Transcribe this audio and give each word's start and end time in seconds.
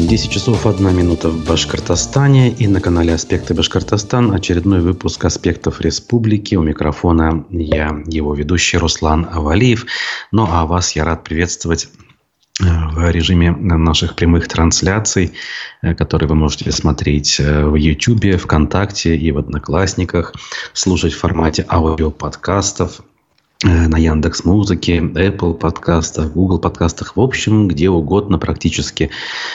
10 0.00 0.30
часов 0.30 0.66
1 0.66 0.96
минута 0.96 1.28
в 1.28 1.44
Башкортостане 1.44 2.50
и 2.50 2.66
на 2.66 2.80
канале 2.80 3.12
«Аспекты 3.12 3.52
Башкортостан» 3.52 4.32
очередной 4.32 4.80
выпуск 4.80 5.22
«Аспектов 5.24 5.82
Республики». 5.82 6.54
У 6.54 6.62
микрофона 6.62 7.44
я, 7.50 8.02
его 8.06 8.34
ведущий 8.34 8.78
Руслан 8.78 9.28
Авалиев. 9.30 9.84
Ну 10.32 10.48
а 10.50 10.64
вас 10.64 10.96
я 10.96 11.04
рад 11.04 11.24
приветствовать 11.24 11.88
э, 12.60 12.64
в 12.64 13.10
режиме 13.10 13.50
наших 13.52 14.16
прямых 14.16 14.48
трансляций, 14.48 15.32
э, 15.82 15.94
которые 15.94 16.28
вы 16.28 16.36
можете 16.36 16.72
смотреть 16.72 17.38
э, 17.38 17.66
в 17.66 17.74
YouTube, 17.74 18.40
ВКонтакте 18.40 19.14
и 19.14 19.30
в 19.30 19.38
Одноклассниках, 19.38 20.34
слушать 20.72 21.12
в 21.12 21.18
формате 21.18 21.66
аудиоподкастов 21.68 23.02
на 23.62 23.96
Яндекс 23.96 24.44
Музыке, 24.44 24.98
Apple 24.98 25.54
подкастах, 25.54 26.32
Google 26.32 26.58
подкастах, 26.58 27.16
в 27.16 27.20
общем, 27.20 27.68
где 27.68 27.88
угодно 27.88 28.38
практически. 28.38 29.10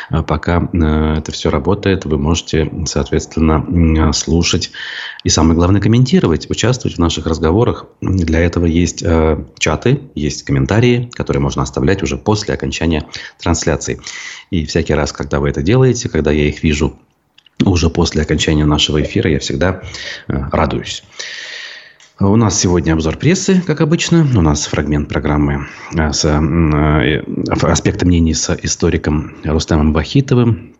Э, 0.09 0.23
пока 0.23 0.69
э, 0.71 1.15
это 1.17 1.31
все 1.31 1.49
работает, 1.49 2.05
вы 2.05 2.17
можете, 2.17 2.71
соответственно, 2.85 4.13
слушать 4.13 4.71
и, 5.23 5.29
самое 5.29 5.55
главное, 5.55 5.81
комментировать, 5.81 6.49
участвовать 6.49 6.98
в 6.98 6.99
наших 6.99 7.25
разговорах. 7.25 7.85
Для 8.01 8.39
этого 8.39 8.65
есть 8.65 9.03
чаты, 9.59 10.01
есть 10.15 10.43
комментарии, 10.43 11.09
которые 11.13 11.41
можно 11.41 11.63
оставлять 11.63 12.01
уже 12.03 12.17
после 12.17 12.53
окончания 12.53 13.05
трансляции. 13.39 13.99
И 14.51 14.65
всякий 14.65 14.93
раз, 14.93 15.12
когда 15.12 15.39
вы 15.39 15.49
это 15.49 15.62
делаете, 15.62 16.09
когда 16.09 16.31
я 16.31 16.48
их 16.48 16.63
вижу 16.63 16.98
уже 17.65 17.89
после 17.89 18.21
окончания 18.21 18.65
нашего 18.65 19.01
эфира, 19.01 19.29
я 19.29 19.39
всегда 19.39 19.81
радуюсь. 20.27 21.03
У 22.20 22.35
нас 22.35 22.59
сегодня 22.59 22.94
обзор 22.94 23.16
прессы, 23.17 23.62
как 23.62 23.80
обычно. 23.80 24.26
У 24.35 24.41
нас 24.41 24.66
фрагмент 24.66 25.07
программы 25.07 25.67
э, 25.95 26.12
с 26.12 26.26
э, 26.26 27.23
аспектом 27.62 28.07
мнений 28.07 28.34
с 28.34 28.57
историком 28.63 29.35
Рустамом 29.43 29.93
Вахитовым. 29.93 30.73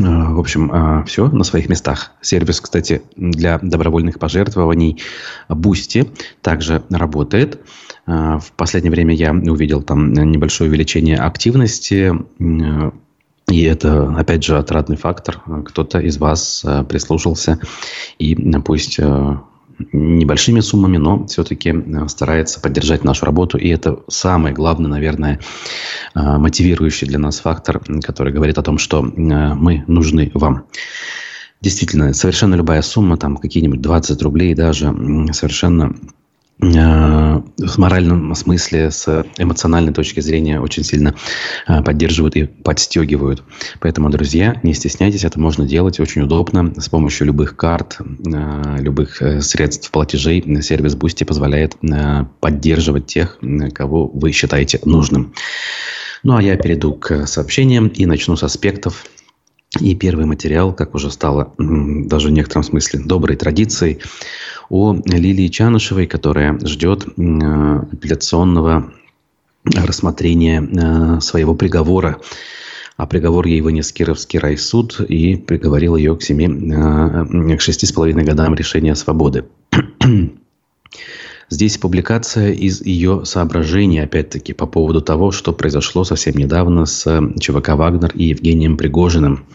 Э, 0.00 0.02
в 0.02 0.40
общем, 0.40 1.04
все 1.04 1.28
на 1.28 1.44
своих 1.44 1.68
местах. 1.68 2.12
Сервис, 2.22 2.62
кстати, 2.62 3.02
для 3.16 3.58
добровольных 3.58 4.18
пожертвований 4.18 5.02
Boosty 5.50 6.10
также 6.40 6.82
работает. 6.88 7.60
В 8.06 8.46
последнее 8.56 8.90
время 8.90 9.14
я 9.14 9.32
увидел 9.32 9.82
там 9.82 10.14
небольшое 10.14 10.70
увеличение 10.70 11.18
активности. 11.18 12.14
И 13.50 13.62
это, 13.62 14.14
опять 14.16 14.42
же, 14.42 14.56
отрадный 14.56 14.96
фактор. 14.96 15.42
Кто-то 15.66 15.98
из 15.98 16.16
вас 16.16 16.64
прислушался 16.88 17.60
и 18.18 18.34
пусть 18.64 18.98
небольшими 19.92 20.60
суммами, 20.60 20.96
но 20.96 21.26
все-таки 21.26 21.70
э, 21.70 22.08
старается 22.08 22.60
поддержать 22.60 23.04
нашу 23.04 23.26
работу. 23.26 23.58
И 23.58 23.68
это 23.68 24.00
самый 24.08 24.52
главный, 24.52 24.88
наверное, 24.88 25.40
э, 26.14 26.20
мотивирующий 26.38 27.06
для 27.06 27.18
нас 27.18 27.40
фактор, 27.40 27.80
который 28.02 28.32
говорит 28.32 28.58
о 28.58 28.62
том, 28.62 28.78
что 28.78 29.04
э, 29.04 29.10
мы 29.10 29.84
нужны 29.86 30.30
вам. 30.34 30.64
Действительно, 31.60 32.12
совершенно 32.14 32.54
любая 32.54 32.82
сумма, 32.82 33.16
там 33.16 33.36
какие-нибудь 33.36 33.80
20 33.80 34.22
рублей 34.22 34.54
даже, 34.54 34.94
совершенно 35.32 35.94
в 36.60 37.78
моральном 37.78 38.34
смысле, 38.34 38.90
с 38.90 39.24
эмоциональной 39.36 39.92
точки 39.92 40.18
зрения 40.20 40.60
очень 40.60 40.82
сильно 40.82 41.14
э, 41.68 41.82
поддерживают 41.82 42.34
и 42.36 42.44
подстегивают. 42.46 43.44
Поэтому, 43.78 44.10
друзья, 44.10 44.58
не 44.64 44.74
стесняйтесь, 44.74 45.24
это 45.24 45.38
можно 45.38 45.66
делать 45.66 46.00
очень 46.00 46.22
удобно 46.22 46.72
с 46.80 46.88
помощью 46.88 47.28
любых 47.28 47.54
карт, 47.54 47.98
э, 48.00 48.76
любых 48.80 49.22
средств 49.40 49.90
платежей. 49.92 50.42
Сервис 50.62 50.96
Boosty 50.96 51.24
позволяет 51.24 51.76
поддерживать 52.40 53.06
тех, 53.06 53.38
кого 53.72 54.08
вы 54.08 54.32
считаете 54.32 54.80
нужным. 54.84 55.34
Ну, 56.24 56.36
а 56.36 56.42
я 56.42 56.56
перейду 56.56 56.92
к 56.94 57.26
сообщениям 57.26 57.86
и 57.86 58.04
начну 58.04 58.36
с 58.36 58.42
аспектов 58.42 59.04
и 59.80 59.94
первый 59.94 60.24
материал, 60.24 60.72
как 60.72 60.94
уже 60.94 61.10
стало 61.10 61.52
даже 61.58 62.28
в 62.28 62.32
некотором 62.32 62.64
смысле 62.64 63.00
доброй 63.00 63.36
традицией, 63.36 64.00
о 64.68 64.94
Лилии 65.04 65.48
Чанышевой, 65.48 66.06
которая 66.06 66.58
ждет 66.64 67.06
апелляционного 67.06 68.92
рассмотрения 69.64 70.62
э, 70.62 71.20
своего 71.20 71.54
приговора. 71.54 72.18
А 72.96 73.06
приговор 73.06 73.46
ей 73.46 73.60
вынес 73.60 73.92
Кировский 73.92 74.38
райсуд 74.38 75.00
и 75.00 75.36
приговорил 75.36 75.96
ее 75.96 76.16
к 76.16 76.22
семи, 76.22 76.46
э, 76.46 77.56
к 77.56 77.60
шести 77.60 77.86
с 77.86 77.92
половиной 77.92 78.24
годам 78.24 78.54
решения 78.54 78.94
свободы. 78.94 79.44
Здесь 81.50 81.78
публикация 81.78 82.52
из 82.52 82.82
ее 82.82 83.24
соображений, 83.24 84.00
опять-таки, 84.00 84.52
по 84.52 84.66
поводу 84.66 85.00
того, 85.00 85.30
что 85.30 85.52
произошло 85.52 86.04
совсем 86.04 86.34
недавно 86.34 86.84
с 86.84 87.04
ЧВК 87.40 87.70
«Вагнер» 87.70 88.10
и 88.14 88.24
Евгением 88.24 88.76
Пригожиным. 88.76 89.46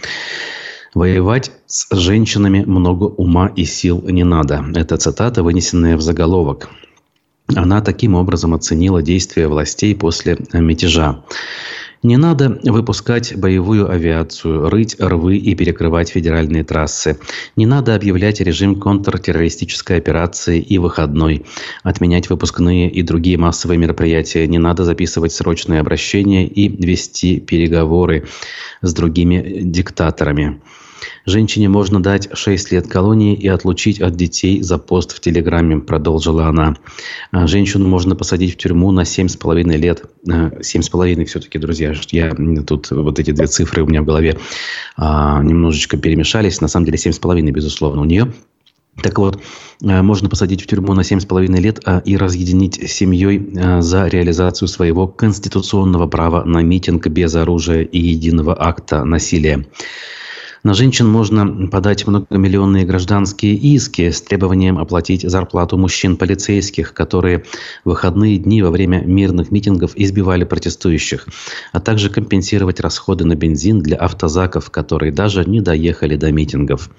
Воевать 0.93 1.51
с 1.65 1.87
женщинами 1.95 2.63
много 2.65 3.05
ума 3.05 3.51
и 3.55 3.65
сил 3.65 4.03
не 4.07 4.23
надо. 4.23 4.63
Это 4.75 4.97
цитата, 4.97 5.41
вынесенная 5.41 5.97
в 5.97 6.01
заголовок. 6.01 6.69
Она 7.47 7.81
таким 7.81 8.13
образом 8.13 8.53
оценила 8.53 9.01
действия 9.01 9.47
властей 9.47 9.95
после 9.95 10.37
мятежа. 10.53 11.23
Не 12.03 12.17
надо 12.17 12.59
выпускать 12.63 13.35
боевую 13.35 13.89
авиацию, 13.89 14.69
рыть 14.69 14.97
рвы 14.99 15.37
и 15.37 15.55
перекрывать 15.55 16.09
федеральные 16.09 16.65
трассы. 16.65 17.17
Не 17.55 17.65
надо 17.65 17.95
объявлять 17.95 18.41
режим 18.41 18.79
контртеррористической 18.79 19.97
операции 19.97 20.59
и 20.59 20.77
выходной. 20.77 21.45
Отменять 21.81 22.29
выпускные 22.29 22.91
и 22.91 23.01
другие 23.03 23.37
массовые 23.37 23.77
мероприятия. 23.77 24.45
Не 24.47 24.59
надо 24.59 24.83
записывать 24.83 25.31
срочные 25.31 25.79
обращения 25.79 26.45
и 26.45 26.67
вести 26.67 27.39
переговоры 27.39 28.27
с 28.81 28.93
другими 28.93 29.61
диктаторами. 29.63 30.61
Женщине 31.25 31.69
можно 31.69 32.01
дать 32.01 32.29
6 32.33 32.71
лет 32.71 32.87
колонии 32.87 33.35
и 33.35 33.47
отлучить 33.47 34.01
от 34.01 34.15
детей 34.15 34.61
за 34.61 34.77
пост 34.77 35.13
в 35.13 35.19
Телеграме, 35.19 35.79
продолжила 35.79 36.47
она. 36.47 36.75
А 37.31 37.47
женщину 37.47 37.87
можно 37.87 38.15
посадить 38.15 38.53
в 38.53 38.57
тюрьму 38.57 38.91
на 38.91 39.01
7,5 39.01 39.63
лет. 39.77 40.03
7,5 40.27 41.21
а, 41.21 41.25
все-таки, 41.25 41.59
друзья. 41.59 41.93
Я 42.11 42.31
тут 42.65 42.91
вот 42.91 43.19
эти 43.19 43.31
две 43.31 43.47
цифры 43.47 43.83
у 43.83 43.87
меня 43.87 44.01
в 44.01 44.05
голове 44.05 44.37
а, 44.97 45.41
немножечко 45.41 45.97
перемешались. 45.97 46.61
На 46.61 46.67
самом 46.67 46.85
деле 46.85 46.97
7,5, 46.97 47.51
безусловно, 47.51 48.01
у 48.01 48.05
нее. 48.05 48.33
Так 49.01 49.17
вот, 49.17 49.41
можно 49.81 50.29
посадить 50.29 50.61
в 50.61 50.67
тюрьму 50.67 50.93
на 50.93 51.01
7,5 51.01 51.59
лет 51.59 51.79
и 52.05 52.15
разъединить 52.15 52.75
с 52.75 52.93
семьей 52.93 53.81
за 53.81 54.07
реализацию 54.07 54.67
своего 54.67 55.07
конституционного 55.07 56.05
права 56.05 56.43
на 56.43 56.61
митинг 56.61 57.07
без 57.07 57.33
оружия 57.33 57.81
и 57.81 57.99
единого 57.99 58.55
акта 58.61 59.03
насилия. 59.03 59.65
На 60.63 60.73
женщин 60.73 61.09
можно 61.09 61.67
подать 61.67 62.07
многомиллионные 62.07 62.85
гражданские 62.85 63.53
иски 63.53 64.09
с 64.09 64.21
требованием 64.21 64.79
оплатить 64.79 65.29
зарплату 65.29 65.77
мужчин-полицейских, 65.77 66.93
которые 66.93 67.39
в 67.83 67.89
выходные 67.89 68.37
дни 68.37 68.61
во 68.61 68.71
время 68.71 69.01
мирных 69.01 69.51
митингов 69.51 69.91
избивали 69.95 70.45
протестующих, 70.45 71.27
а 71.73 71.81
также 71.81 72.09
компенсировать 72.09 72.79
расходы 72.79 73.25
на 73.25 73.35
бензин 73.35 73.81
для 73.81 73.97
автозаков, 73.97 74.69
которые 74.69 75.11
даже 75.11 75.43
не 75.43 75.59
доехали 75.59 76.15
до 76.15 76.31
митингов. 76.31 76.89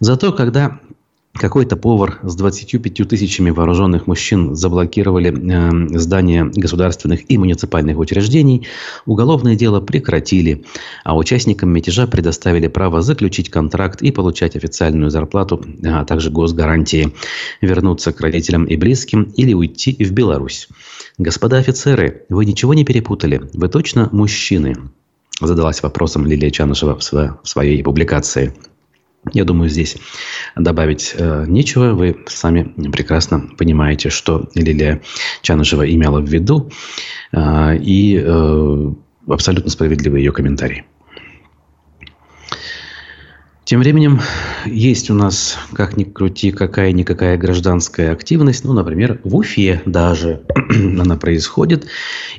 Зато 0.00 0.32
когда 0.32 0.80
какой-то 1.38 1.76
повар 1.76 2.18
с 2.22 2.34
25 2.34 3.08
тысячами 3.08 3.50
вооруженных 3.50 4.06
мужчин 4.06 4.54
заблокировали 4.54 5.32
э, 5.32 5.98
здания 5.98 6.44
государственных 6.44 7.30
и 7.30 7.38
муниципальных 7.38 7.98
учреждений, 7.98 8.66
уголовное 9.06 9.56
дело 9.56 9.80
прекратили, 9.80 10.64
а 11.04 11.16
участникам 11.16 11.70
мятежа 11.70 12.06
предоставили 12.06 12.68
право 12.68 13.02
заключить 13.02 13.50
контракт 13.50 14.02
и 14.02 14.10
получать 14.10 14.56
официальную 14.56 15.10
зарплату, 15.10 15.64
а 15.84 16.04
также 16.04 16.30
госгарантии, 16.30 17.12
вернуться 17.60 18.12
к 18.12 18.20
родителям 18.20 18.64
и 18.64 18.76
близким 18.76 19.24
или 19.36 19.52
уйти 19.54 19.96
в 20.04 20.12
Беларусь. 20.12 20.68
Господа 21.18 21.58
офицеры, 21.58 22.24
вы 22.28 22.44
ничего 22.44 22.74
не 22.74 22.84
перепутали? 22.84 23.48
Вы 23.54 23.68
точно 23.68 24.08
мужчины? 24.12 24.76
Задалась 25.40 25.82
вопросом 25.82 26.26
Лилия 26.26 26.50
Чанышева 26.50 26.98
в 26.98 27.48
своей 27.48 27.82
публикации. 27.82 28.54
Я 29.32 29.44
думаю, 29.44 29.68
здесь 29.68 29.96
добавить 30.54 31.14
э, 31.16 31.44
нечего. 31.48 31.92
Вы 31.94 32.16
сами 32.26 32.62
прекрасно 32.90 33.50
понимаете, 33.58 34.08
что 34.08 34.48
Лилия 34.54 35.02
Чанышева 35.42 35.92
имела 35.92 36.20
в 36.20 36.28
виду. 36.28 36.70
Э, 37.32 37.76
и 37.76 38.22
э, 38.24 38.92
абсолютно 39.28 39.70
справедливый 39.70 40.22
ее 40.22 40.32
комментарий. 40.32 40.84
Тем 43.66 43.80
временем 43.80 44.20
есть 44.64 45.10
у 45.10 45.14
нас, 45.14 45.58
как 45.72 45.96
ни 45.96 46.04
крути, 46.04 46.52
какая-никакая 46.52 47.36
гражданская 47.36 48.12
активность. 48.12 48.62
Ну, 48.62 48.72
например, 48.72 49.20
в 49.24 49.34
Уфе 49.34 49.82
даже 49.84 50.42
она 50.70 51.16
происходит. 51.16 51.88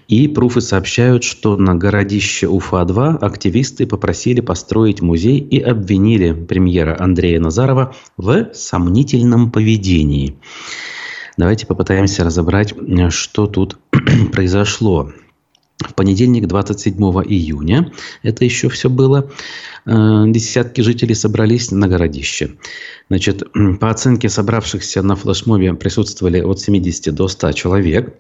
И 0.08 0.30
пруфы 0.30 0.62
сообщают, 0.62 1.26
что 1.26 1.58
на 1.58 1.76
городище 1.76 2.48
Уфа-2 2.48 3.18
активисты 3.18 3.86
попросили 3.86 4.40
построить 4.40 5.02
музей 5.02 5.40
и 5.40 5.60
обвинили 5.60 6.32
премьера 6.32 6.96
Андрея 6.98 7.42
Назарова 7.42 7.94
в 8.16 8.54
сомнительном 8.54 9.52
поведении. 9.52 10.38
Давайте 11.36 11.68
попытаемся 11.68 12.24
разобрать, 12.24 12.74
что 13.10 13.48
тут 13.48 13.78
произошло. 14.32 15.12
В 15.80 15.94
понедельник, 15.94 16.48
27 16.48 16.96
июня, 17.26 17.92
это 18.24 18.44
еще 18.44 18.68
все 18.68 18.90
было, 18.90 19.30
э, 19.86 20.24
десятки 20.28 20.82
жителей 20.82 21.14
собрались 21.14 21.70
на 21.70 21.88
городище. 21.88 22.58
Значит, 23.10 23.44
по 23.80 23.92
оценке 23.92 24.28
собравшихся 24.28 25.04
на 25.04 25.16
флешмобе 25.16 25.76
присутствовали 25.76 26.42
от 26.42 26.60
70 26.60 27.14
до 27.14 27.28
100 27.28 27.52
человек. 27.52 28.16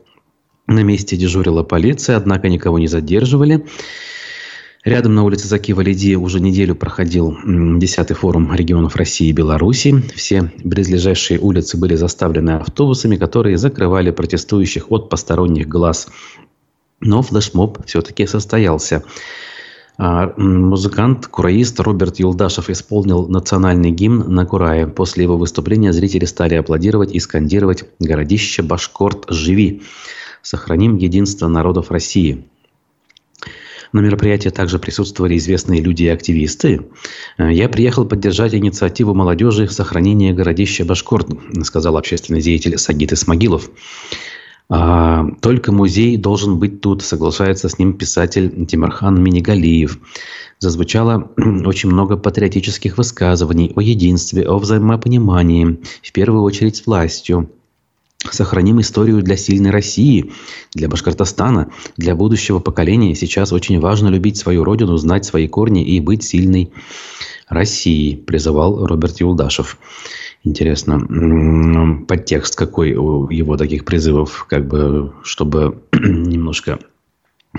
На 0.68 0.83
месте 0.83 1.18
дежурила 1.18 1.63
полиция, 1.63 2.18
однако 2.18 2.48
никого 2.50 2.77
не 2.77 2.88
задерживали. 2.88 3.65
Рядом 4.83 5.15
на 5.15 5.24
улице 5.24 5.48
Закива 5.48 5.81
Лиди 5.81 6.15
уже 6.15 6.39
неделю 6.39 6.75
проходил 6.75 7.36
10-й 7.45 8.13
форум 8.13 8.54
регионов 8.54 8.95
России 8.95 9.27
и 9.30 9.33
Беларуси. 9.33 10.01
Все 10.15 10.51
близлежащие 10.63 11.39
улицы 11.39 11.77
были 11.77 11.95
заставлены 11.95 12.51
автобусами, 12.51 13.18
которые 13.18 13.57
закрывали 13.57 14.12
протестующих 14.12 14.92
от 14.92 15.09
посторонних 15.09 15.68
глаз 15.68 16.07
но 16.99 17.21
флешмоб 17.21 17.85
все-таки 17.85 18.25
состоялся. 18.25 19.03
А, 19.99 20.33
музыкант, 20.38 21.27
кураист 21.27 21.79
Роберт 21.79 22.19
Юлдашев 22.19 22.69
исполнил 22.69 23.27
национальный 23.27 23.89
гимн 23.89 24.31
на 24.33 24.45
Курае. 24.45 24.88
После 24.88 25.23
его 25.23 25.38
выступления 25.38 25.91
зрители 25.91 26.25
стали 26.25 26.53
аплодировать 26.53 27.11
и 27.11 27.19
скандировать 27.19 27.85
«Городище 27.99 28.61
Башкорт, 28.61 29.25
живи! 29.29 29.81
Сохраним 30.44 30.97
единство 30.97 31.47
народов 31.47 31.89
России!» 31.89 32.45
На 33.94 34.01
мероприятии 34.01 34.49
также 34.49 34.79
присутствовали 34.79 35.38
известные 35.38 35.81
люди 35.81 36.03
и 36.03 36.09
активисты. 36.09 36.81
«Я 37.38 37.69
приехал 37.69 38.05
поддержать 38.05 38.53
инициативу 38.53 39.13
молодежи 39.13 39.67
сохранения 39.69 40.33
городища 40.33 40.85
Башкорт», 40.85 41.27
сказал 41.63 41.97
общественный 41.97 42.41
деятель 42.41 42.77
Сагит 42.77 43.13
Исмагилов. 43.13 43.71
А, 44.69 45.25
только 45.42 45.72
музей 45.72 46.18
должен 46.18 46.60
быть 46.60 46.81
тут, 46.81 47.02
соглашается 47.02 47.69
с 47.69 47.80
ним 47.80 47.94
писатель 47.94 48.66
Тимирхан 48.66 49.22
Минигалиев. 49.22 50.00
Зазвучало 50.60 51.31
очень 51.66 51.90
много 51.90 52.18
патриотических 52.18 52.98
высказываний 52.98 53.72
о 53.75 53.81
единстве, 53.81 54.48
о 54.48 54.58
взаимопонимании, 54.58 55.80
в 56.02 56.12
первую 56.12 56.44
очередь 56.44 56.78
с 56.78 56.86
властью. 56.86 57.50
Сохраним 58.30 58.81
историю 58.81 59.22
для 59.22 59.38
сильной 59.38 59.69
России, 59.69 60.31
для 60.74 60.90
Башкортостана, 60.90 61.72
для 61.96 62.16
будущего 62.16 62.60
поколения. 62.60 63.16
Сейчас 63.16 63.54
очень 63.54 63.80
важно 63.80 64.10
любить 64.10 64.38
свою 64.38 64.64
родину, 64.64 64.98
знать 64.98 65.24
свои 65.24 65.48
корни 65.48 65.86
и 65.86 66.00
быть 66.02 66.24
сильной 66.24 66.72
Россией, 67.47 68.17
призывал 68.17 68.85
Роберт 68.85 69.19
Юлдашев. 69.19 69.77
Интересно, 70.44 72.05
подтекст 72.07 72.55
какой 72.55 72.94
у 72.94 73.29
его 73.29 73.57
таких 73.57 73.85
призывов, 73.85 74.45
как 74.49 74.67
бы, 74.67 75.13
чтобы 75.23 75.81
немножко 75.94 76.79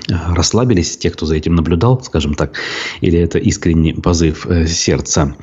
расслабились 0.09 0.97
те, 0.97 1.11
кто 1.11 1.27
за 1.27 1.37
этим 1.37 1.55
наблюдал, 1.55 2.01
скажем 2.03 2.35
так, 2.35 2.55
или 3.01 3.19
это 3.19 3.39
искренний 3.39 3.95
позыв 3.95 4.47
э, 4.47 4.67
сердца. 4.67 5.37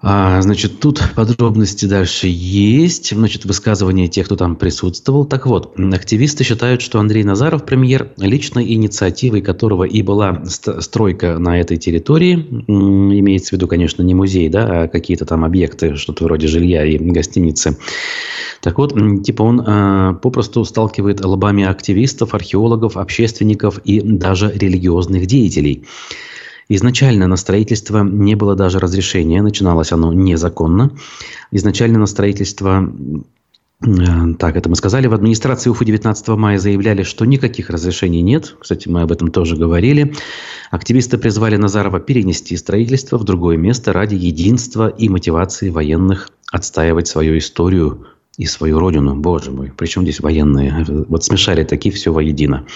А, 0.00 0.40
значит, 0.42 0.78
тут 0.78 1.02
подробности 1.16 1.86
дальше 1.86 2.28
есть. 2.30 3.12
Значит, 3.12 3.44
высказывания 3.44 4.06
тех, 4.06 4.26
кто 4.26 4.36
там 4.36 4.54
присутствовал. 4.54 5.24
Так 5.24 5.46
вот, 5.46 5.74
активисты 5.76 6.44
считают, 6.44 6.82
что 6.82 7.00
Андрей 7.00 7.24
Назаров, 7.24 7.64
премьер, 7.64 8.12
личной 8.16 8.72
инициативой 8.72 9.42
которого 9.42 9.82
и 9.84 10.02
была 10.02 10.44
стройка 10.44 11.38
на 11.38 11.58
этой 11.60 11.78
территории, 11.78 12.34
имеется 12.68 13.50
в 13.50 13.52
виду, 13.54 13.66
конечно, 13.66 14.02
не 14.02 14.14
музей, 14.14 14.48
да, 14.48 14.82
а 14.82 14.88
какие-то 14.88 15.26
там 15.26 15.44
объекты, 15.44 15.96
что-то 15.96 16.24
вроде 16.24 16.46
жилья 16.46 16.84
и 16.84 16.96
гостиницы. 16.96 17.76
Так 18.60 18.78
вот, 18.78 18.94
типа 19.24 19.42
он 19.42 19.60
э, 19.66 20.14
попросту 20.22 20.64
сталкивает 20.64 21.24
лобами 21.24 21.64
активистов, 21.64 22.34
археологов, 22.34 22.96
общественников 22.96 23.78
и 23.78 24.00
даже 24.00 24.52
религиозных 24.52 25.26
деятелей. 25.26 25.84
Изначально 26.68 27.26
на 27.26 27.36
строительство 27.36 28.02
не 28.02 28.34
было 28.34 28.54
даже 28.54 28.78
разрешения, 28.78 29.40
начиналось 29.40 29.92
оно 29.92 30.12
незаконно. 30.12 30.92
Изначально 31.50 31.98
на 31.98 32.06
строительство 32.06 32.92
э, 33.82 34.34
так, 34.38 34.56
это 34.56 34.68
мы 34.68 34.76
сказали. 34.76 35.06
В 35.06 35.14
администрации 35.14 35.70
УФУ 35.70 35.84
19 35.84 36.28
мая 36.28 36.58
заявляли, 36.58 37.04
что 37.04 37.24
никаких 37.24 37.70
разрешений 37.70 38.20
нет. 38.20 38.54
Кстати, 38.60 38.86
мы 38.86 39.00
об 39.00 39.12
этом 39.12 39.30
тоже 39.30 39.56
говорили. 39.56 40.14
Активисты 40.70 41.16
призвали 41.16 41.56
Назарова 41.56 42.00
перенести 42.00 42.54
строительство 42.58 43.16
в 43.16 43.24
другое 43.24 43.56
место 43.56 43.94
ради 43.94 44.16
единства 44.16 44.88
и 44.88 45.08
мотивации 45.08 45.70
военных 45.70 46.28
отстаивать 46.52 47.08
свою 47.08 47.38
историю 47.38 48.06
и 48.36 48.44
свою 48.44 48.78
родину. 48.78 49.14
Боже 49.16 49.52
мой, 49.52 49.72
причем 49.74 50.02
здесь 50.02 50.20
военные? 50.20 50.84
Вот 51.08 51.24
смешали 51.24 51.64
такие 51.64 51.94
все 51.94 52.12
воедино. 52.12 52.66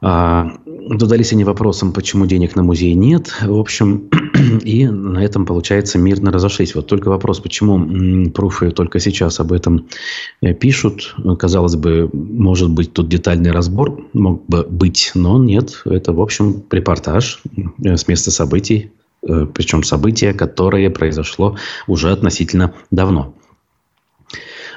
Задались 0.00 1.32
они 1.32 1.44
вопросом, 1.44 1.92
почему 1.92 2.26
денег 2.26 2.56
на 2.56 2.62
музей 2.62 2.94
нет. 2.94 3.32
В 3.42 3.58
общем, 3.58 4.10
и 4.64 4.86
на 4.86 5.24
этом, 5.24 5.46
получается, 5.46 5.98
мирно 5.98 6.30
разошлись. 6.30 6.74
Вот 6.74 6.86
только 6.86 7.08
вопрос, 7.08 7.40
почему 7.40 8.30
пруфы 8.30 8.70
только 8.70 9.00
сейчас 9.00 9.40
об 9.40 9.52
этом 9.52 9.86
э, 10.42 10.54
пишут. 10.54 11.14
Казалось 11.38 11.76
бы, 11.76 12.10
может 12.12 12.70
быть, 12.70 12.92
тут 12.92 13.08
детальный 13.08 13.50
разбор 13.50 14.06
мог 14.12 14.44
бы 14.46 14.64
быть, 14.68 15.12
но 15.14 15.42
нет. 15.42 15.82
Это, 15.84 16.12
в 16.12 16.20
общем, 16.20 16.62
репортаж 16.70 17.42
э, 17.84 17.96
с 17.96 18.08
места 18.08 18.30
событий, 18.30 18.92
э, 19.26 19.46
причем 19.52 19.82
событие, 19.82 20.34
которое 20.34 20.90
произошло 20.90 21.56
уже 21.86 22.10
относительно 22.12 22.74
давно. 22.90 23.34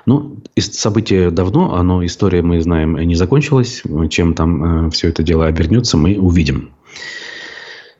Ну, 0.07 0.37
событие 0.57 1.31
давно, 1.31 1.75
оно, 1.75 2.03
история, 2.05 2.41
мы 2.41 2.61
знаем, 2.61 2.97
не 2.97 3.15
закончилась. 3.15 3.83
Чем 4.09 4.35
там 4.35 4.87
э, 4.87 4.89
все 4.91 5.09
это 5.09 5.21
дело 5.21 5.47
обернется, 5.47 5.97
мы 5.97 6.17
увидим. 6.17 6.71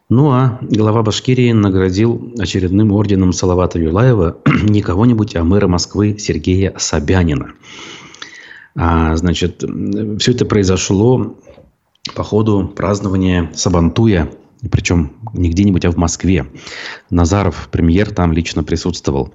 Ну, 0.07 0.31
а 0.31 0.57
глава 0.62 1.04
Башкирии 1.04 1.51
наградил 1.51 2.33
очередным 2.39 2.94
орденом 2.94 3.33
Салавата 3.33 3.77
Юлаева 3.77 4.38
не 4.63 4.81
кого-нибудь, 4.81 5.36
а 5.36 5.44
мэра 5.44 5.68
Москвы 5.68 6.18
Сергея 6.18 6.74
Собянина. 6.77 7.51
А, 8.74 9.18
значит, 9.18 9.65
все 10.19 10.31
это 10.31 10.45
произошло 10.45 11.36
по 12.15 12.24
ходу 12.24 12.71
празднования 12.74 13.51
Сабантуя, 13.54 14.31
причем 14.71 15.12
не 15.33 15.50
где-нибудь, 15.50 15.83
а 15.83 15.92
в 15.92 15.98
Москве. 15.98 16.48
Назаров, 17.09 17.68
премьер, 17.69 18.12
там 18.12 18.31
лично 18.31 18.63
присутствовал. 18.63 19.33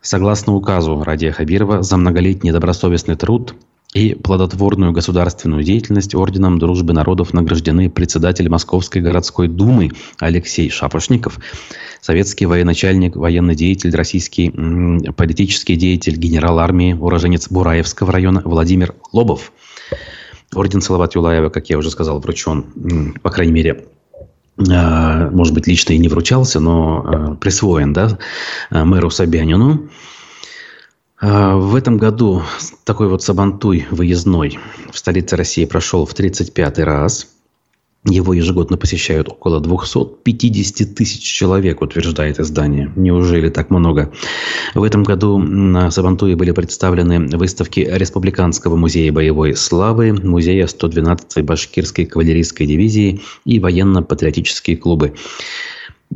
Согласно 0.00 0.54
указу 0.54 1.02
Радия 1.02 1.32
Хабирова, 1.32 1.82
за 1.82 1.96
многолетний 1.96 2.52
добросовестный 2.52 3.16
труд 3.16 3.54
и 3.94 4.14
плодотворную 4.14 4.92
государственную 4.92 5.64
деятельность 5.64 6.14
Орденом 6.14 6.58
Дружбы 6.58 6.92
Народов 6.92 7.32
награждены 7.32 7.90
председатель 7.90 8.48
Московской 8.48 9.02
городской 9.02 9.48
думы 9.48 9.90
Алексей 10.20 10.70
Шапошников, 10.70 11.38
советский 12.00 12.46
военачальник, 12.46 13.16
военный 13.16 13.54
деятель, 13.54 13.94
российский 13.94 14.50
политический 15.12 15.76
деятель, 15.76 16.16
генерал 16.16 16.58
армии, 16.58 16.92
уроженец 16.92 17.48
Бураевского 17.50 18.12
района 18.12 18.42
Владимир 18.44 18.94
Лобов. 19.12 19.52
Орден 20.54 20.80
Салават 20.80 21.14
Юлаева, 21.14 21.48
как 21.48 21.68
я 21.68 21.76
уже 21.76 21.90
сказал, 21.90 22.20
вручен, 22.20 23.14
по 23.22 23.30
крайней 23.30 23.52
мере, 23.52 23.86
может 24.58 25.54
быть, 25.54 25.66
лично 25.66 25.92
и 25.92 25.98
не 25.98 26.08
вручался, 26.08 26.60
но 26.60 27.04
а, 27.04 27.34
присвоен 27.36 27.92
да, 27.92 28.18
а, 28.70 28.84
мэру 28.84 29.10
Собянину. 29.10 29.88
В 31.20 31.74
этом 31.74 31.98
году 31.98 32.42
такой 32.84 33.08
вот 33.08 33.24
Сабантуй 33.24 33.88
выездной 33.90 34.60
в 34.92 34.98
столице 34.98 35.34
России 35.34 35.64
прошел 35.64 36.06
в 36.06 36.14
35-й 36.14 36.84
раз– 36.84 37.28
его 38.04 38.32
ежегодно 38.32 38.76
посещают 38.76 39.28
около 39.28 39.60
250 39.60 40.94
тысяч 40.94 41.22
человек, 41.22 41.82
утверждает 41.82 42.38
издание. 42.38 42.92
Неужели 42.96 43.48
так 43.50 43.70
много? 43.70 44.12
В 44.74 44.82
этом 44.82 45.02
году 45.02 45.38
на 45.38 45.90
Сабантуе 45.90 46.36
были 46.36 46.52
представлены 46.52 47.26
выставки 47.36 47.80
Республиканского 47.80 48.76
музея 48.76 49.12
боевой 49.12 49.56
славы, 49.56 50.12
музея 50.12 50.66
112-й 50.66 51.42
башкирской 51.42 52.06
кавалерийской 52.06 52.66
дивизии 52.66 53.20
и 53.44 53.58
военно-патриотические 53.58 54.76
клубы. 54.76 55.14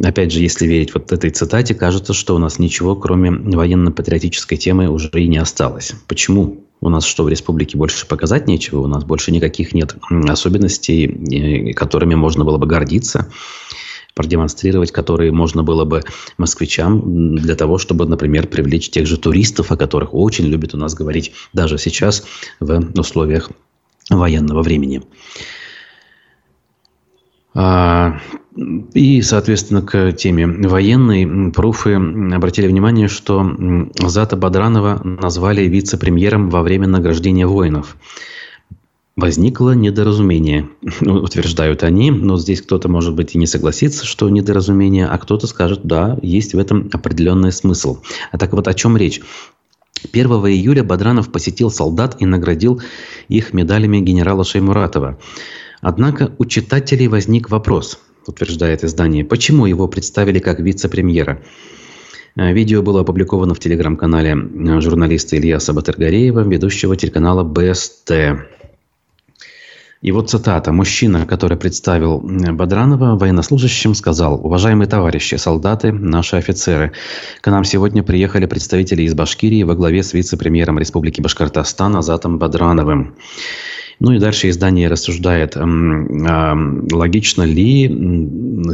Опять 0.03 0.33
же, 0.33 0.41
если 0.41 0.67
верить 0.67 0.95
вот 0.95 1.13
этой 1.13 1.31
цитате, 1.31 1.75
кажется, 1.75 2.15
что 2.15 2.35
у 2.35 2.39
нас 2.39 2.59
ничего, 2.59 2.97
кроме 2.97 3.31
военно-патриотической 3.31 4.57
темы, 4.57 4.89
уже 4.89 5.11
и 5.15 5.29
не 5.29 5.37
осталось. 5.37 5.95
Почему? 6.07 6.65
У 6.83 6.89
нас 6.89 7.05
что, 7.05 7.23
в 7.23 7.29
республике 7.29 7.79
больше 7.79 8.07
показать 8.09 8.49
нечего? 8.49 8.81
У 8.81 8.89
нас 8.89 9.05
больше 9.05 9.31
никаких 9.31 9.73
нет 9.73 9.95
особенностей, 10.29 11.73
которыми 11.75 12.17
можно 12.17 12.45
было 12.45 12.59
бы 12.59 12.67
гордиться, 12.67 13.31
продемонстрировать, 14.15 14.91
которые 14.91 15.31
можно 15.31 15.63
было 15.63 15.85
бы 15.85 16.03
москвичам 16.39 17.37
для 17.37 17.55
того, 17.55 17.79
чтобы, 17.79 18.05
например, 18.07 18.49
привлечь 18.49 18.91
тех 18.91 19.07
же 19.07 19.17
туристов, 19.17 19.71
о 19.71 19.77
которых 19.77 20.13
очень 20.13 20.47
любят 20.47 20.75
у 20.75 20.77
нас 20.77 20.95
говорить 20.95 21.33
даже 21.53 21.79
сейчас 21.79 22.25
в 22.59 22.99
условиях 22.99 23.51
военного 24.11 24.63
времени. 24.63 25.03
А, 27.55 28.19
и, 28.55 29.23
соответственно, 29.23 29.81
к 29.83 30.13
теме 30.13 30.47
военной 30.47 31.51
пруфы 31.53 31.95
обратили 31.95 32.67
внимание, 32.67 33.09
что 33.09 33.51
Зата 33.99 34.37
Бадранова 34.37 35.01
назвали 35.03 35.63
вице-премьером 35.63 36.51
во 36.51 36.63
время 36.63 36.87
награждения 36.87 37.47
воинов. 37.47 37.97
возникло 39.17 39.75
недоразумение, 39.75 40.69
утверждают 41.01 41.83
они, 41.83 42.11
но 42.11 42.37
здесь 42.37 42.61
кто-то, 42.61 42.89
может 42.89 43.15
быть, 43.15 43.35
и 43.35 43.39
не 43.39 43.47
согласится, 43.47 44.05
что 44.05 44.29
недоразумение, 44.29 45.07
а 45.07 45.17
кто-то 45.19 45.47
скажет, 45.47 45.81
да, 45.85 46.19
есть 46.23 46.55
в 46.55 46.59
этом 46.59 46.91
определенный 46.93 47.53
смысл. 47.53 48.01
А 48.33 48.39
так 48.39 48.53
вот 48.53 48.69
о 48.69 48.75
чем 48.75 48.97
речь? 48.97 49.23
1 50.13 50.27
июля 50.27 50.83
Бадранов 50.83 51.31
посетил 51.31 51.71
солдат 51.71 52.17
и 52.21 52.27
наградил 52.27 52.83
их 53.29 53.55
медалями 53.55 54.01
генерала 54.01 54.45
Шеймуратова. 54.45 55.19
Однако 55.81 56.35
у 56.39 56.45
читателей 56.45 57.07
возник 57.09 57.51
вопрос, 57.51 57.99
утверждает 58.27 58.85
издание, 58.85 59.25
почему 59.25 59.67
его 59.67 59.89
представили 59.89 60.39
как 60.39 60.61
вице-премьера. 60.61 61.43
Э, 62.37 62.53
видео 62.53 62.83
было 62.83 63.01
опубликовано 63.01 63.55
в 63.55 63.59
телеграм-канале 63.59 64.33
э, 64.33 64.81
журналиста 64.81 65.37
Ильяса 65.37 65.73
Батыргареева, 65.73 66.41
ведущего 66.41 66.97
телеканала 66.97 67.45
БСТ. 67.45 68.13
И 70.03 70.11
вот 70.11 70.31
цитата. 70.31 70.73
Мужчина, 70.73 71.27
который 71.27 71.57
представил 71.57 72.19
Бадранова 72.19 73.17
военнослужащим, 73.17 73.95
сказал, 73.95 74.35
«Уважаемые 74.45 74.89
товарищи, 74.89 75.37
солдаты, 75.37 75.93
наши 75.93 76.35
офицеры, 76.35 76.91
к 77.41 77.49
нам 77.49 77.63
сегодня 77.63 78.03
приехали 78.03 78.47
представители 78.47 79.05
из 79.05 79.15
Башкирии 79.15 79.63
во 79.63 79.77
главе 79.77 80.03
с 80.03 80.13
вице-премьером 80.13 80.81
Республики 80.81 81.21
Башкортостан 81.21 81.95
Азатом 81.95 82.39
Бадрановым. 82.39 83.15
Ну 84.01 84.13
и 84.13 84.19
дальше 84.19 84.49
издание 84.49 84.89
рассуждает, 84.89 85.57
логично 85.57 87.43
ли 87.43 87.89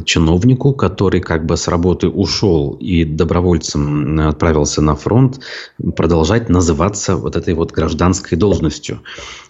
чиновнику, 0.04 0.74
который 0.74 1.20
как 1.20 1.46
бы 1.46 1.56
с 1.56 1.68
работы 1.68 2.08
ушел 2.08 2.76
и 2.80 3.04
добровольцем 3.04 4.28
отправился 4.28 4.82
на 4.82 4.94
фронт, 4.94 5.40
продолжать 5.96 6.48
называться 6.48 7.16
вот 7.16 7.36
этой 7.36 7.54
вот 7.54 7.72
гражданской 7.72 8.38
должностью. 8.38 9.00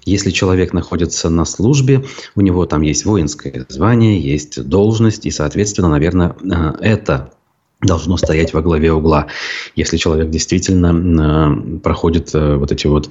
Если 0.05 0.31
человек 0.31 0.73
находится 0.73 1.29
на 1.29 1.45
службе, 1.45 2.05
у 2.35 2.41
него 2.41 2.67
там 2.67 2.83
есть 2.83 3.05
воинское 3.05 3.67
звание, 3.69 4.21
есть 4.21 4.63
должность, 4.65 5.27
и, 5.27 5.31
соответственно, 5.31 5.89
наверное, 5.89 6.35
э, 6.43 6.73
это 6.81 7.33
должно 7.81 8.17
стоять 8.17 8.53
во 8.53 8.61
главе 8.61 8.93
угла. 8.93 9.29
Если 9.77 9.97
человек 9.97 10.31
действительно 10.31 10.93
э, 10.93 11.79
проходит 11.79 12.35
э, 12.35 12.57
вот 12.57 12.73
эти 12.73 12.87
вот 12.87 13.09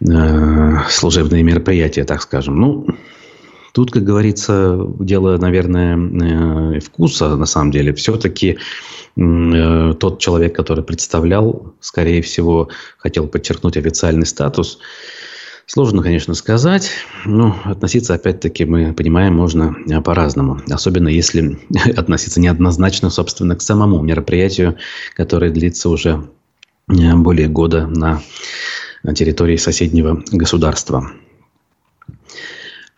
э, 0.00 0.76
служебные 0.88 1.42
мероприятия, 1.42 2.04
так 2.04 2.22
скажем. 2.22 2.58
Ну, 2.58 2.86
тут, 3.72 3.90
как 3.90 4.04
говорится, 4.04 4.78
дело, 5.00 5.36
наверное, 5.36 5.98
э, 6.76 6.80
вкуса, 6.80 7.36
на 7.36 7.46
самом 7.46 7.72
деле. 7.72 7.92
Все-таки 7.92 8.58
э, 9.16 9.94
тот 10.00 10.18
человек, 10.18 10.56
который 10.56 10.82
представлял, 10.82 11.74
скорее 11.80 12.22
всего, 12.22 12.70
хотел 12.96 13.26
подчеркнуть 13.26 13.76
официальный 13.76 14.26
статус, 14.26 14.78
Сложно, 15.72 16.02
конечно, 16.02 16.34
сказать, 16.34 16.90
но 17.24 17.56
относиться, 17.64 18.14
опять-таки, 18.14 18.64
мы 18.64 18.92
понимаем, 18.92 19.36
можно 19.36 19.76
э, 19.88 20.00
по-разному. 20.00 20.60
Особенно 20.68 21.06
если 21.06 21.60
относиться 21.96 22.40
неоднозначно, 22.40 23.08
собственно, 23.08 23.54
к 23.54 23.62
самому 23.62 24.02
мероприятию, 24.02 24.78
которое 25.14 25.52
длится 25.52 25.88
уже 25.88 26.28
э, 26.88 27.14
более 27.14 27.46
года 27.46 27.86
на 27.86 28.20
территории 29.14 29.58
соседнего 29.58 30.20
государства. 30.32 31.12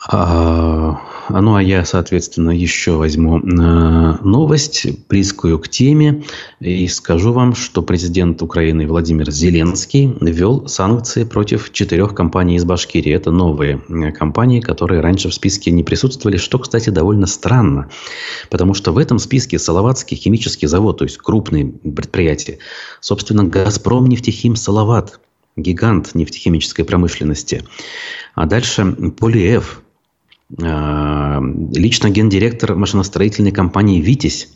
А, 0.09 1.01
ну, 1.31 1.55
а 1.55 1.63
я, 1.63 1.85
соответственно, 1.85 2.51
еще 2.51 2.93
возьму 2.93 3.39
э, 3.39 3.43
новость, 4.23 4.87
близкую 5.09 5.61
к 5.61 5.69
теме, 5.69 6.25
и 6.59 6.89
скажу 6.89 7.33
вам, 7.33 7.55
что 7.55 7.83
президент 7.83 8.43
Украины 8.43 8.89
Владимир 8.89 9.31
Зеленский 9.31 10.13
ввел 10.21 10.67
санкции 10.67 11.23
против 11.23 11.71
четырех 11.71 12.17
компаний 12.17 12.57
из 12.57 12.65
Башкирии. 12.65 13.13
Это 13.13 13.31
новые 13.31 13.81
э, 13.89 14.11
компании, 14.11 14.61
которые 14.61 15.01
раньше 15.01 15.29
в 15.29 15.35
списке 15.35 15.71
не 15.71 15.85
присутствовали, 15.85 16.37
что, 16.37 16.59
кстати, 16.59 16.91
довольно 16.91 17.29
странно, 17.29 17.89
потому 18.51 18.75
что 18.75 18.91
в 18.91 18.99
этом 18.99 19.21
списке 19.21 19.61
Салаватский 19.61 20.17
химический 20.17 20.67
завод, 20.67 20.99
то 20.99 21.05
есть 21.05 21.19
крупные 21.19 21.67
предприятия, 21.67 22.59
собственно, 23.01 23.45
Газпром 23.45 24.09
нефтехим 24.09 24.57
Салават, 24.57 25.21
гигант 25.55 26.15
нефтехимической 26.15 26.85
промышленности. 26.85 27.63
А 28.35 28.47
дальше 28.47 28.85
Полиэф, 29.19 29.83
лично 30.59 32.11
гендиректор 32.11 32.75
машиностроительной 32.75 33.53
компании 33.53 34.01
«Витязь», 34.01 34.49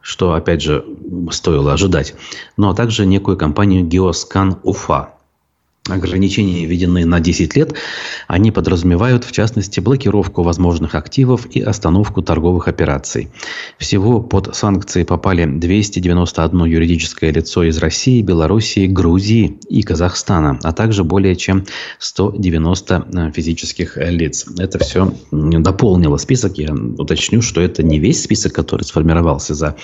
что, 0.00 0.32
опять 0.32 0.62
же, 0.62 0.84
стоило 1.30 1.74
ожидать, 1.74 2.14
ну 2.56 2.70
а 2.70 2.74
также 2.74 3.06
некую 3.06 3.36
компанию 3.36 3.84
«Геоскан 3.84 4.58
Уфа», 4.62 5.14
ограничения, 5.88 6.66
введенные 6.66 7.06
на 7.06 7.20
10 7.20 7.56
лет, 7.56 7.74
они 8.28 8.50
подразумевают, 8.50 9.24
в 9.24 9.32
частности, 9.32 9.80
блокировку 9.80 10.42
возможных 10.42 10.94
активов 10.94 11.46
и 11.50 11.60
остановку 11.60 12.22
торговых 12.22 12.68
операций. 12.68 13.30
Всего 13.78 14.20
под 14.20 14.54
санкции 14.54 15.04
попали 15.04 15.46
291 15.46 16.64
юридическое 16.64 17.32
лицо 17.32 17.64
из 17.64 17.78
России, 17.78 18.22
Белоруссии, 18.22 18.86
Грузии 18.86 19.58
и 19.68 19.82
Казахстана, 19.82 20.58
а 20.62 20.72
также 20.72 21.02
более 21.02 21.34
чем 21.34 21.64
190 21.98 23.06
э, 23.12 23.32
физических 23.32 23.96
лиц. 23.96 24.46
Это 24.58 24.78
все 24.78 25.12
дополнило 25.30 26.16
список. 26.18 26.58
Я 26.58 26.74
уточню, 26.74 27.42
что 27.42 27.60
это 27.60 27.82
не 27.82 27.98
весь 27.98 28.22
список, 28.22 28.52
который 28.52 28.82
сформировался 28.82 29.54
за 29.54 29.76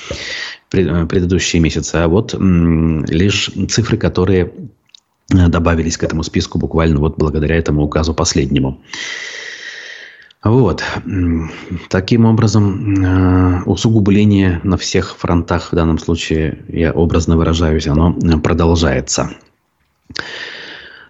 э, 0.72 1.06
предыдущие 1.06 1.60
месяцы, 1.60 1.96
а 1.96 2.08
вот 2.08 2.34
лишь 2.38 3.50
цифры, 3.68 3.96
которые 3.96 4.52
добавились 5.28 5.96
к 5.96 6.04
этому 6.04 6.22
списку 6.22 6.58
буквально 6.58 7.00
вот 7.00 7.16
благодаря 7.16 7.56
этому 7.56 7.82
указу 7.82 8.14
последнему. 8.14 8.80
Вот. 10.44 10.84
Таким 11.88 12.24
образом, 12.24 12.94
э, 12.94 13.62
усугубление 13.64 14.60
на 14.62 14.76
всех 14.76 15.16
фронтах, 15.16 15.72
в 15.72 15.74
данном 15.74 15.98
случае 15.98 16.64
я 16.68 16.92
образно 16.92 17.36
выражаюсь, 17.36 17.88
оно 17.88 18.12
продолжается. 18.40 19.30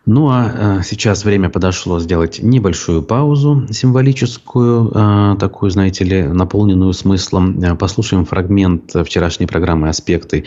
Ну 0.06 0.28
а 0.28 0.78
э, 0.78 0.82
сейчас 0.84 1.24
время 1.24 1.50
подошло 1.50 1.98
сделать 1.98 2.38
небольшую 2.40 3.02
паузу 3.02 3.66
символическую, 3.72 4.92
э, 4.94 5.36
такую, 5.40 5.70
знаете 5.70 6.04
ли, 6.04 6.22
наполненную 6.22 6.92
смыслом. 6.92 7.58
Э, 7.58 7.74
послушаем 7.74 8.24
фрагмент 8.24 8.92
вчерашней 9.04 9.46
программы 9.46 9.88
«Аспекты 9.88 10.44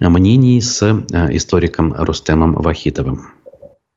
мнений» 0.00 0.62
с 0.62 0.82
историком 1.30 1.92
Рустемом 1.92 2.54
Вахитовым 2.54 3.28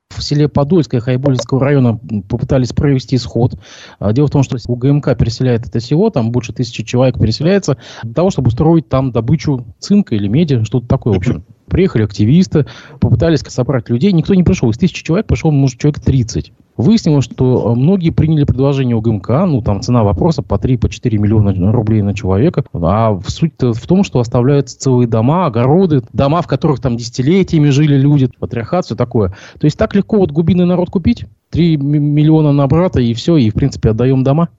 в 0.09 0.23
селе 0.23 0.47
Подольское 0.47 1.01
Хайбулинского 1.01 1.59
района 1.59 1.99
попытались 2.29 2.71
провести 2.71 3.17
сход. 3.17 3.59
Дело 3.99 4.27
в 4.27 4.31
том, 4.31 4.43
что 4.43 4.57
УГМК 4.65 5.17
переселяет 5.17 5.67
это 5.67 5.81
село, 5.81 6.09
там 6.09 6.31
больше 6.31 6.53
тысячи 6.53 6.83
человек 6.83 7.19
переселяется, 7.19 7.77
для 8.01 8.13
того, 8.13 8.29
чтобы 8.29 8.47
устроить 8.47 8.87
там 8.87 9.11
добычу 9.11 9.75
цинка 9.79 10.15
или 10.15 10.29
меди, 10.29 10.63
что-то 10.63 10.87
такое, 10.87 11.15
в 11.15 11.17
общем. 11.17 11.43
Приехали 11.67 12.03
активисты, 12.03 12.65
попытались 12.99 13.41
собрать 13.41 13.89
людей. 13.89 14.11
Никто 14.11 14.33
не 14.35 14.43
пришел. 14.43 14.69
Из 14.69 14.77
тысячи 14.77 15.03
человек 15.03 15.27
пришел, 15.27 15.51
может, 15.51 15.79
человек 15.79 15.99
30. 15.99 16.51
Выяснилось, 16.77 17.23
что 17.25 17.71
э, 17.71 17.75
многие 17.75 18.09
приняли 18.09 18.43
предложение 18.43 18.97
УГМК, 18.97 19.29
ну, 19.47 19.61
там 19.61 19.81
цена 19.81 20.03
вопроса 20.03 20.41
по 20.41 20.55
3-4 20.55 20.77
по 20.77 20.89
4 20.89 21.17
миллиона 21.17 21.71
рублей 21.71 22.01
на 22.01 22.13
человека, 22.13 22.65
а 22.73 23.17
суть-то 23.25 23.73
в 23.73 23.87
том, 23.87 24.03
что 24.03 24.19
оставляются 24.19 24.77
целые 24.77 25.07
дома, 25.07 25.45
огороды, 25.45 26.01
дома, 26.11 26.41
в 26.41 26.47
которых 26.47 26.81
там 26.81 26.97
десятилетиями 26.97 27.69
жили 27.69 27.95
люди, 27.95 28.29
патриархат, 28.39 28.85
все 28.85 28.95
такое. 28.95 29.29
То 29.57 29.65
есть 29.65 29.77
так 29.77 29.95
легко 29.95 30.17
вот 30.17 30.31
губиный 30.31 30.65
народ 30.65 30.89
купить, 30.89 31.25
3 31.51 31.77
миллиона 31.77 32.51
на 32.51 32.67
брата 32.67 32.99
и 32.99 33.13
все, 33.13 33.37
и 33.37 33.49
в 33.49 33.53
принципе 33.53 33.91
отдаем 33.91 34.23
дома. 34.23 34.49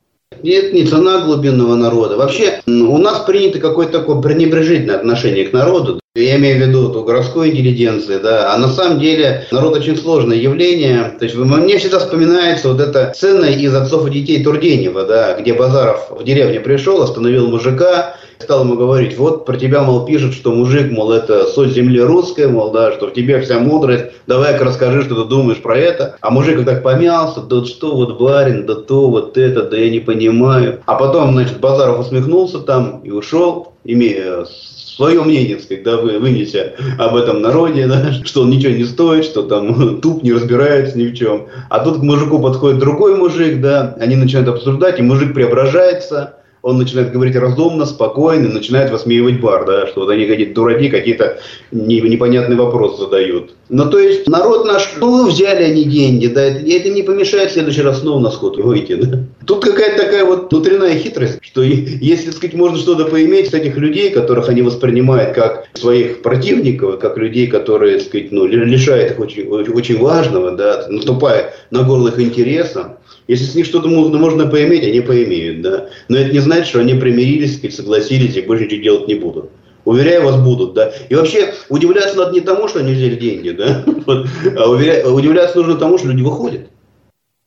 Нет, 0.42 0.72
не 0.72 0.84
цена 0.84 1.24
глубинного 1.24 1.76
народа. 1.76 2.16
Вообще, 2.16 2.60
у 2.66 2.98
нас 2.98 3.20
принято 3.20 3.60
какое-то 3.60 4.00
такое 4.00 4.20
пренебрежительное 4.20 4.96
отношение 4.96 5.46
к 5.46 5.52
народу. 5.52 6.00
Я 6.16 6.36
имею 6.36 6.56
в 6.56 6.66
виду 6.66 6.88
ту 6.88 7.04
городской 7.04 7.50
интеллигенции, 7.50 8.18
да. 8.18 8.54
А 8.54 8.58
на 8.58 8.68
самом 8.68 9.00
деле 9.00 9.46
народ 9.50 9.76
очень 9.76 9.96
сложное 9.98 10.38
явление. 10.38 11.14
То 11.18 11.26
есть 11.26 11.36
мне 11.36 11.76
всегда 11.76 11.98
вспоминается 11.98 12.68
вот 12.68 12.80
эта 12.80 13.12
сцена 13.14 13.44
из 13.44 13.74
«Отцов 13.74 14.06
и 14.06 14.10
детей» 14.10 14.42
Тургенева, 14.42 15.04
да, 15.04 15.38
где 15.38 15.52
Базаров 15.52 16.10
в 16.10 16.24
деревню 16.24 16.62
пришел, 16.62 17.02
остановил 17.02 17.48
мужика, 17.48 18.16
стал 18.38 18.64
ему 18.64 18.76
говорить, 18.76 19.18
вот 19.18 19.44
про 19.44 19.56
тебя, 19.56 19.82
мол, 19.82 20.06
пишут, 20.06 20.32
что 20.32 20.52
мужик, 20.52 20.90
мол, 20.90 21.12
это 21.12 21.46
соль 21.48 21.70
земли 21.70 22.00
русская, 22.00 22.48
мол, 22.48 22.70
да, 22.70 22.92
что 22.92 23.08
в 23.08 23.12
тебе 23.12 23.40
вся 23.40 23.58
мудрость, 23.58 24.06
давай-ка 24.26 24.64
расскажи, 24.64 25.02
что 25.04 25.22
ты 25.22 25.28
думаешь 25.28 25.60
про 25.60 25.76
это. 25.76 26.16
А 26.22 26.30
мужик 26.30 26.64
так 26.64 26.82
помялся, 26.82 27.40
да 27.40 27.64
что 27.66 27.94
вот 27.94 28.18
барин, 28.18 28.64
да 28.64 28.74
то, 28.74 29.10
вот 29.10 29.36
это, 29.36 29.62
да 29.64 29.76
я 29.76 29.90
не 29.90 30.00
понимаю. 30.00 30.80
А 30.86 30.94
потом, 30.94 31.32
значит, 31.32 31.60
Базаров 31.60 32.00
усмехнулся 32.00 32.60
там 32.60 33.00
и 33.04 33.10
ушел, 33.10 33.74
имея 33.84 34.46
свое 34.96 35.22
мнение, 35.22 35.58
когда 35.68 35.98
вы 35.98 36.18
вынеся 36.18 36.74
об 36.98 37.16
этом 37.16 37.42
народе, 37.42 37.86
да, 37.86 38.12
что 38.24 38.42
он 38.42 38.50
ничего 38.50 38.72
не 38.72 38.84
стоит, 38.84 39.24
что 39.24 39.42
там 39.42 40.00
туп 40.00 40.22
не 40.22 40.32
разбирается 40.32 40.98
ни 40.98 41.06
в 41.06 41.14
чем. 41.14 41.48
А 41.68 41.80
тут 41.80 41.98
к 41.98 42.02
мужику 42.02 42.40
подходит 42.40 42.78
другой 42.78 43.14
мужик, 43.16 43.60
да, 43.60 43.94
они 44.00 44.16
начинают 44.16 44.48
обсуждать, 44.48 44.98
и 44.98 45.02
мужик 45.02 45.34
преображается, 45.34 46.35
он 46.66 46.78
начинает 46.78 47.12
говорить 47.12 47.36
разумно, 47.36 47.86
спокойно, 47.86 48.48
начинает 48.48 48.90
высмеивать 48.90 49.40
бар, 49.40 49.64
да, 49.66 49.86
что 49.86 50.00
вот 50.00 50.10
они 50.10 50.26
какие-то 50.26 50.52
дураки, 50.52 50.88
какие-то 50.88 51.38
непонятные 51.70 52.58
вопросы 52.58 53.02
задают. 53.02 53.54
Ну, 53.68 53.88
то 53.88 54.00
есть, 54.00 54.28
народ 54.28 54.66
наш, 54.66 54.94
ну, 55.00 55.28
взяли 55.28 55.62
они 55.62 55.84
деньги, 55.84 56.26
да, 56.26 56.42
это, 56.42 56.88
не 56.88 57.04
помешает 57.04 57.50
в 57.50 57.52
следующий 57.52 57.82
раз 57.82 58.00
снова 58.00 58.18
на 58.18 58.30
сход 58.32 58.56
выйти, 58.56 58.96
да. 58.96 59.20
Тут 59.46 59.64
какая-то 59.64 60.02
такая 60.02 60.24
вот 60.24 60.52
внутренняя 60.52 60.98
хитрость, 60.98 61.38
что 61.40 61.62
если, 61.62 62.26
так 62.26 62.34
сказать, 62.34 62.56
можно 62.56 62.78
что-то 62.78 63.04
поиметь 63.04 63.50
с 63.50 63.54
этих 63.54 63.76
людей, 63.76 64.10
которых 64.10 64.48
они 64.48 64.62
воспринимают 64.62 65.34
как 65.36 65.68
своих 65.74 66.22
противников, 66.22 66.98
как 66.98 67.16
людей, 67.16 67.46
которые, 67.46 67.98
так 67.98 68.08
сказать, 68.08 68.32
ну, 68.32 68.44
лишают 68.44 69.12
их 69.12 69.20
очень, 69.20 69.46
очень 69.46 69.98
важного, 70.00 70.50
да, 70.50 70.86
наступая 70.88 71.54
на 71.70 71.84
горло 71.84 72.08
их 72.08 72.18
если 73.28 73.44
с 73.44 73.54
них 73.54 73.66
что-то 73.66 73.88
можно 73.88 74.46
поиметь, 74.46 74.84
они 74.84 75.00
поимеют, 75.00 75.62
да. 75.62 75.88
Но 76.08 76.16
это 76.16 76.32
не 76.32 76.38
значит, 76.38 76.55
что 76.64 76.80
они 76.80 76.94
примирились, 76.94 77.56
сказать, 77.56 77.74
согласились 77.76 78.36
и 78.36 78.42
больше 78.42 78.64
ничего 78.64 78.82
делать 78.82 79.08
не 79.08 79.16
будут. 79.16 79.50
Уверяю 79.84 80.24
вас, 80.24 80.36
будут, 80.40 80.74
да. 80.74 80.92
И 81.08 81.14
вообще, 81.14 81.52
удивляться 81.68 82.16
надо 82.16 82.32
не 82.32 82.40
тому, 82.40 82.66
что 82.66 82.80
они 82.80 82.92
взяли 82.92 83.14
деньги, 83.14 83.50
да, 83.50 83.84
а 84.06 84.68
удивляться 84.68 85.58
нужно 85.58 85.76
тому, 85.76 85.98
что 85.98 86.08
люди 86.08 86.22
выходят. 86.22 86.62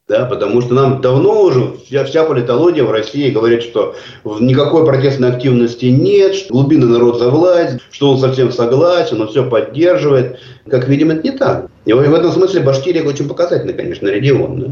Да, 0.10 0.26
потому 0.26 0.60
что 0.62 0.74
нам 0.74 1.02
давно 1.02 1.44
уже 1.44 1.74
вся, 1.86 2.04
вся 2.04 2.24
политология 2.24 2.84
в 2.84 2.90
России 2.90 3.30
говорит, 3.30 3.62
что 3.62 3.96
никакой 4.40 4.84
протестной 4.84 5.30
активности 5.30 5.86
нет, 5.86 6.34
что 6.34 6.52
глубинный 6.52 6.88
народ 6.88 7.20
за 7.20 7.30
власть, 7.30 7.78
что 7.92 8.10
он 8.10 8.18
совсем 8.18 8.52
согласен, 8.52 9.22
он 9.22 9.28
все 9.28 9.48
поддерживает. 9.48 10.40
Как 10.68 10.88
видим, 10.88 11.12
это 11.12 11.30
не 11.30 11.38
так. 11.38 11.68
И 11.86 11.94
в 11.94 12.00
этом 12.00 12.32
смысле 12.32 12.62
Башкирия 12.62 13.04
очень 13.04 13.28
показательный, 13.28 13.74
конечно, 13.74 14.08
регион. 14.08 14.60
Да? 14.60 14.68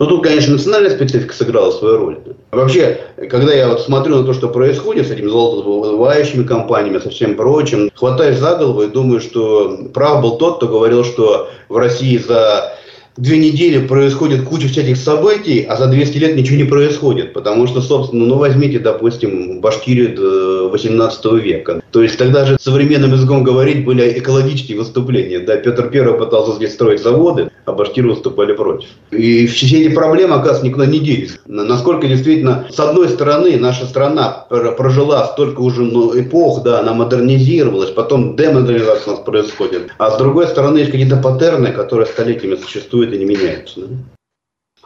Но 0.00 0.06
тут, 0.06 0.24
конечно, 0.24 0.54
национальная 0.54 0.90
специфика 0.90 1.34
сыграла 1.34 1.70
свою 1.70 1.98
роль. 1.98 2.18
Вообще, 2.52 3.00
когда 3.28 3.52
я 3.52 3.68
вот 3.68 3.82
смотрю 3.82 4.16
на 4.16 4.24
то, 4.24 4.32
что 4.32 4.48
происходит 4.48 5.06
с 5.06 5.10
этими 5.10 5.28
золотодобывающими 5.28 6.44
компаниями, 6.44 6.98
со 6.98 7.10
всем 7.10 7.36
прочим, 7.36 7.90
хватаюсь 7.94 8.38
за 8.38 8.56
голову 8.56 8.82
и 8.82 8.88
думаю, 8.88 9.20
что 9.20 9.78
прав 9.92 10.22
был 10.22 10.38
тот, 10.38 10.56
кто 10.56 10.68
говорил, 10.68 11.04
что 11.04 11.50
в 11.68 11.76
России 11.76 12.16
за 12.16 12.72
две 13.18 13.36
недели 13.36 13.86
происходит 13.86 14.44
куча 14.44 14.68
всяких 14.68 14.96
событий, 14.96 15.66
а 15.68 15.76
за 15.76 15.86
200 15.86 16.16
лет 16.16 16.34
ничего 16.34 16.56
не 16.56 16.64
происходит. 16.64 17.34
Потому 17.34 17.66
что, 17.66 17.82
собственно, 17.82 18.24
ну 18.24 18.38
возьмите, 18.38 18.78
допустим, 18.78 19.60
Башкирию 19.60 20.70
18 20.70 21.24
века. 21.42 21.79
То 21.90 22.02
есть 22.02 22.18
тогда 22.18 22.44
же 22.44 22.56
современным 22.60 23.12
языком 23.12 23.42
говорить 23.42 23.84
были 23.84 24.18
экологические 24.18 24.78
выступления. 24.78 25.40
Да, 25.40 25.56
Петр 25.56 25.88
Первый 25.88 26.18
пытался 26.18 26.52
здесь 26.52 26.72
строить 26.72 27.02
заводы, 27.02 27.50
а 27.64 27.72
башкиры 27.72 28.10
выступали 28.10 28.52
против. 28.52 28.88
И 29.10 29.46
все 29.46 29.66
эти 29.66 29.94
проблемы, 29.94 30.34
оказывается, 30.34 30.66
никуда 30.66 30.86
не 30.86 31.00
делись. 31.00 31.38
Насколько 31.46 32.06
действительно, 32.06 32.66
с 32.70 32.78
одной 32.78 33.08
стороны, 33.08 33.56
наша 33.56 33.86
страна 33.86 34.46
прожила 34.48 35.26
столько 35.26 35.60
уже 35.60 35.82
ну, 35.82 36.18
эпох, 36.18 36.62
да, 36.62 36.80
она 36.80 36.94
модернизировалась, 36.94 37.90
потом 37.90 38.36
демодернизация 38.36 39.14
у 39.14 39.16
нас 39.16 39.24
происходит. 39.24 39.90
А 39.98 40.10
с 40.10 40.18
другой 40.18 40.46
стороны, 40.46 40.78
есть 40.78 40.92
какие-то 40.92 41.16
паттерны, 41.16 41.72
которые 41.72 42.06
столетиями 42.06 42.56
существуют 42.56 43.12
и 43.12 43.18
не 43.18 43.24
меняются. 43.24 43.80
Да? 43.80 43.86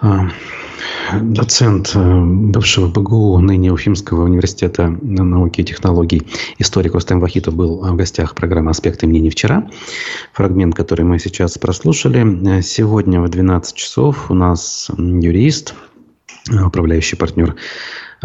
А, 0.01 0.29
доцент 1.21 1.93
э, 1.95 2.21
бывшего 2.25 2.89
БГУ, 2.89 3.39
ныне 3.39 3.73
Уфимского 3.73 4.25
университета 4.25 4.89
науки 4.89 5.61
и 5.61 5.65
технологий, 5.65 6.23
историк 6.59 6.95
Рустам 6.95 7.21
Вахитов 7.21 7.55
был 7.55 7.79
в 7.79 7.97
гостях 7.97 8.35
программы 8.35 8.71
«Аспекты 8.71 9.07
мнений» 9.07 9.31
вчера. 9.31 9.71
Фрагмент, 10.33 10.75
который 10.75 11.05
мы 11.05 11.19
сейчас 11.19 11.57
прослушали. 11.59 12.61
Сегодня 12.63 13.21
в 13.21 13.29
12 13.29 13.75
часов 13.77 14.31
у 14.31 14.35
нас 14.35 14.91
юрист, 14.99 15.75
управляющий 16.51 17.17
партнер 17.17 17.51
э, 17.51 17.55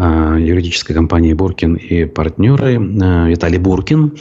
юридической 0.02 0.94
компании 0.94 1.32
«Буркин» 1.32 1.74
и 1.74 2.04
партнеры 2.04 2.74
э, 2.74 3.28
Виталий 3.28 3.58
Буркин 3.58 4.16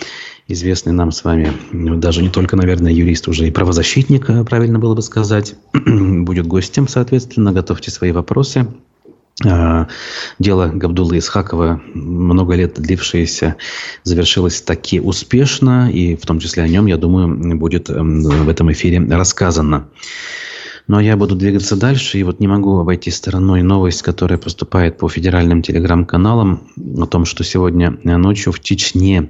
известный 0.47 0.93
нам 0.93 1.11
с 1.11 1.23
вами, 1.23 1.53
ну, 1.71 1.95
даже 1.95 2.23
не 2.23 2.29
только, 2.29 2.55
наверное, 2.55 2.91
юрист, 2.91 3.27
уже 3.27 3.47
и 3.47 3.51
правозащитник, 3.51 4.29
э, 4.29 4.43
правильно 4.43 4.79
было 4.79 4.95
бы 4.95 5.01
сказать, 5.01 5.55
будет 5.73 6.47
гостем, 6.47 6.87
соответственно. 6.87 7.53
Готовьте 7.53 7.91
свои 7.91 8.11
вопросы. 8.11 8.67
Дело 10.37 10.67
Габдулы 10.67 11.19
Исхакова, 11.19 11.81
много 11.93 12.55
лет 12.55 12.73
длившееся, 12.73 13.55
завершилось 14.03 14.61
таки 14.61 14.99
успешно, 14.99 15.89
и 15.89 16.17
в 16.17 16.25
том 16.25 16.39
числе 16.39 16.63
о 16.63 16.67
нем, 16.67 16.87
я 16.87 16.97
думаю, 16.97 17.55
будет 17.55 17.89
эм, 17.89 18.21
в 18.21 18.49
этом 18.49 18.69
эфире 18.73 18.99
рассказано. 18.99 19.87
А 20.91 21.03
я 21.03 21.15
буду 21.15 21.35
двигаться 21.35 21.75
дальше, 21.75 22.17
и 22.17 22.23
вот 22.23 22.39
не 22.39 22.47
могу 22.47 22.79
обойти 22.79 23.11
стороной 23.11 23.61
новость, 23.61 24.01
которая 24.01 24.39
поступает 24.39 24.97
по 24.97 25.07
федеральным 25.07 25.61
телеграм-каналам 25.61 26.67
о 26.97 27.05
том, 27.05 27.25
что 27.25 27.43
сегодня 27.43 27.99
ночью 28.03 28.51
в 28.51 28.59
Чечне 28.59 29.29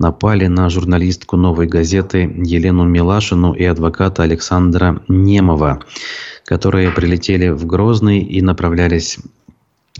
напали 0.00 0.48
на 0.48 0.68
журналистку 0.68 1.36
«Новой 1.36 1.68
газеты» 1.68 2.18
Елену 2.44 2.84
Милашину 2.84 3.52
и 3.52 3.62
адвоката 3.64 4.24
Александра 4.24 5.00
Немова, 5.06 5.84
которые 6.44 6.90
прилетели 6.90 7.50
в 7.50 7.66
Грозный 7.66 8.18
и 8.20 8.42
направлялись 8.42 9.18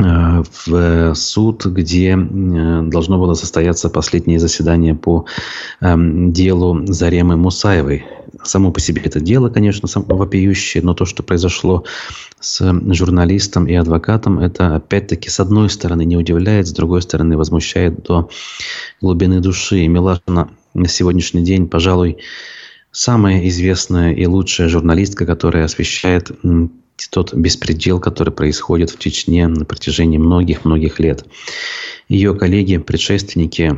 в 0.00 1.14
суд, 1.14 1.66
где 1.66 2.10
э, 2.10 2.82
должно 2.82 3.18
было 3.18 3.34
состояться 3.34 3.88
последнее 3.90 4.38
заседание 4.38 4.94
по 4.94 5.26
эм, 5.80 6.32
делу 6.32 6.86
Заремы 6.86 7.36
Мусаевой. 7.36 8.04
Само 8.42 8.72
по 8.72 8.80
себе 8.80 9.02
это 9.04 9.20
дело, 9.20 9.50
конечно, 9.50 9.88
вопиющее, 9.94 10.82
но 10.82 10.94
то, 10.94 11.04
что 11.04 11.22
произошло 11.22 11.84
с 12.40 12.60
журналистом 12.92 13.66
и 13.66 13.74
адвокатом, 13.74 14.38
это 14.38 14.76
опять-таки 14.76 15.28
с 15.28 15.40
одной 15.40 15.68
стороны 15.68 16.04
не 16.04 16.16
удивляет, 16.16 16.66
с 16.66 16.72
другой 16.72 17.02
стороны 17.02 17.36
возмущает 17.36 18.02
до 18.02 18.30
глубины 19.00 19.40
души. 19.40 19.86
Милашина 19.86 20.48
на 20.74 20.88
сегодняшний 20.88 21.42
день, 21.42 21.68
пожалуй, 21.68 22.18
самая 22.92 23.46
известная 23.48 24.12
и 24.12 24.26
лучшая 24.26 24.68
журналистка, 24.68 25.26
которая 25.26 25.64
освещает 25.64 26.30
тот 27.08 27.34
беспредел, 27.34 28.00
который 28.00 28.32
происходит 28.32 28.90
в 28.90 28.98
Чечне 28.98 29.46
на 29.48 29.64
протяжении 29.64 30.18
многих-многих 30.18 30.98
лет. 30.98 31.24
Ее 32.08 32.34
коллеги, 32.34 32.78
предшественники, 32.78 33.76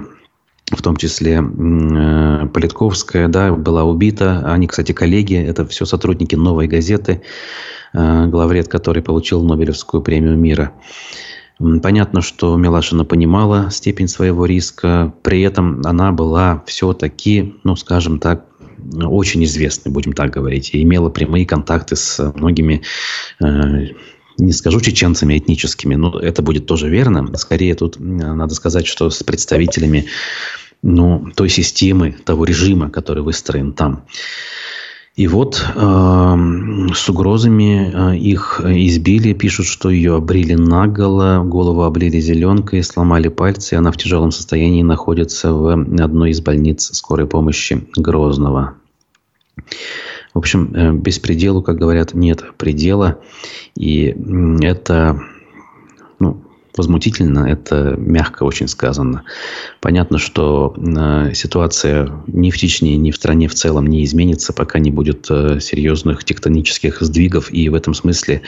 в 0.70 0.82
том 0.82 0.96
числе 0.96 1.42
э, 1.42 2.46
Политковская, 2.48 3.28
да, 3.28 3.52
была 3.52 3.84
убита. 3.84 4.42
Они, 4.46 4.66
кстати, 4.66 4.92
коллеги, 4.92 5.36
это 5.36 5.66
все 5.66 5.84
сотрудники 5.84 6.34
«Новой 6.34 6.66
газеты», 6.66 7.22
э, 7.92 8.26
главред, 8.26 8.68
который 8.68 9.02
получил 9.02 9.42
Нобелевскую 9.42 10.02
премию 10.02 10.36
мира. 10.36 10.72
Понятно, 11.82 12.22
что 12.22 12.56
Милашина 12.56 13.04
понимала 13.04 13.70
степень 13.70 14.08
своего 14.08 14.46
риска, 14.46 15.12
при 15.22 15.42
этом 15.42 15.82
она 15.84 16.10
была 16.10 16.64
все-таки, 16.66 17.54
ну, 17.62 17.76
скажем 17.76 18.18
так, 18.18 18.46
очень 18.94 19.44
известной, 19.44 19.92
будем 19.92 20.12
так 20.12 20.30
говорить, 20.30 20.70
и 20.74 20.82
имела 20.82 21.08
прямые 21.08 21.46
контакты 21.46 21.96
с 21.96 22.32
многими 22.34 22.82
э, 23.40 23.86
не 24.38 24.52
скажу 24.52 24.80
чеченцами 24.80 25.38
этническими, 25.38 25.94
но 25.94 26.18
это 26.18 26.42
будет 26.42 26.66
тоже 26.66 26.88
верно. 26.88 27.36
Скорее 27.36 27.74
тут 27.74 27.96
надо 27.98 28.54
сказать, 28.54 28.86
что 28.86 29.10
с 29.10 29.22
представителями 29.22 30.06
ну, 30.82 31.30
той 31.34 31.48
системы, 31.48 32.12
того 32.24 32.44
режима, 32.44 32.90
который 32.90 33.22
выстроен 33.22 33.72
там. 33.72 34.04
И 35.14 35.26
вот 35.26 35.62
э, 35.74 36.36
с 36.94 37.08
угрозами 37.10 37.92
э, 37.92 38.16
их 38.16 38.62
избили, 38.64 39.34
пишут, 39.34 39.66
что 39.66 39.90
ее 39.90 40.16
обрили 40.16 40.54
наголо, 40.54 41.42
голову 41.44 41.82
облили 41.82 42.18
зеленкой, 42.18 42.82
сломали 42.82 43.28
пальцы, 43.28 43.74
и 43.74 43.78
она 43.78 43.92
в 43.92 43.98
тяжелом 43.98 44.30
состоянии 44.30 44.82
находится 44.82 45.52
в 45.52 45.68
одной 45.68 46.30
из 46.30 46.40
больниц 46.40 46.90
скорой 46.94 47.26
помощи 47.26 47.86
Грозного. 47.94 48.74
В 50.32 50.38
общем, 50.38 50.74
э, 50.74 50.92
беспределу, 50.92 51.62
как 51.62 51.76
говорят, 51.76 52.14
нет 52.14 52.44
предела. 52.56 53.18
И 53.76 54.16
это 54.62 55.20
возмутительно, 56.76 57.46
это 57.46 57.94
мягко 57.98 58.44
очень 58.44 58.68
сказано. 58.68 59.22
Понятно, 59.80 60.18
что 60.18 60.74
э, 60.76 61.34
ситуация 61.34 62.10
ни 62.26 62.50
в 62.50 62.56
Чечне, 62.56 62.96
ни 62.96 63.10
в 63.10 63.16
стране 63.16 63.48
в 63.48 63.54
целом 63.54 63.86
не 63.86 64.04
изменится, 64.04 64.52
пока 64.52 64.78
не 64.78 64.90
будет 64.90 65.26
э, 65.30 65.60
серьезных 65.60 66.24
тектонических 66.24 67.00
сдвигов. 67.00 67.52
И 67.52 67.68
в 67.68 67.74
этом 67.74 67.94
смысле 67.94 68.42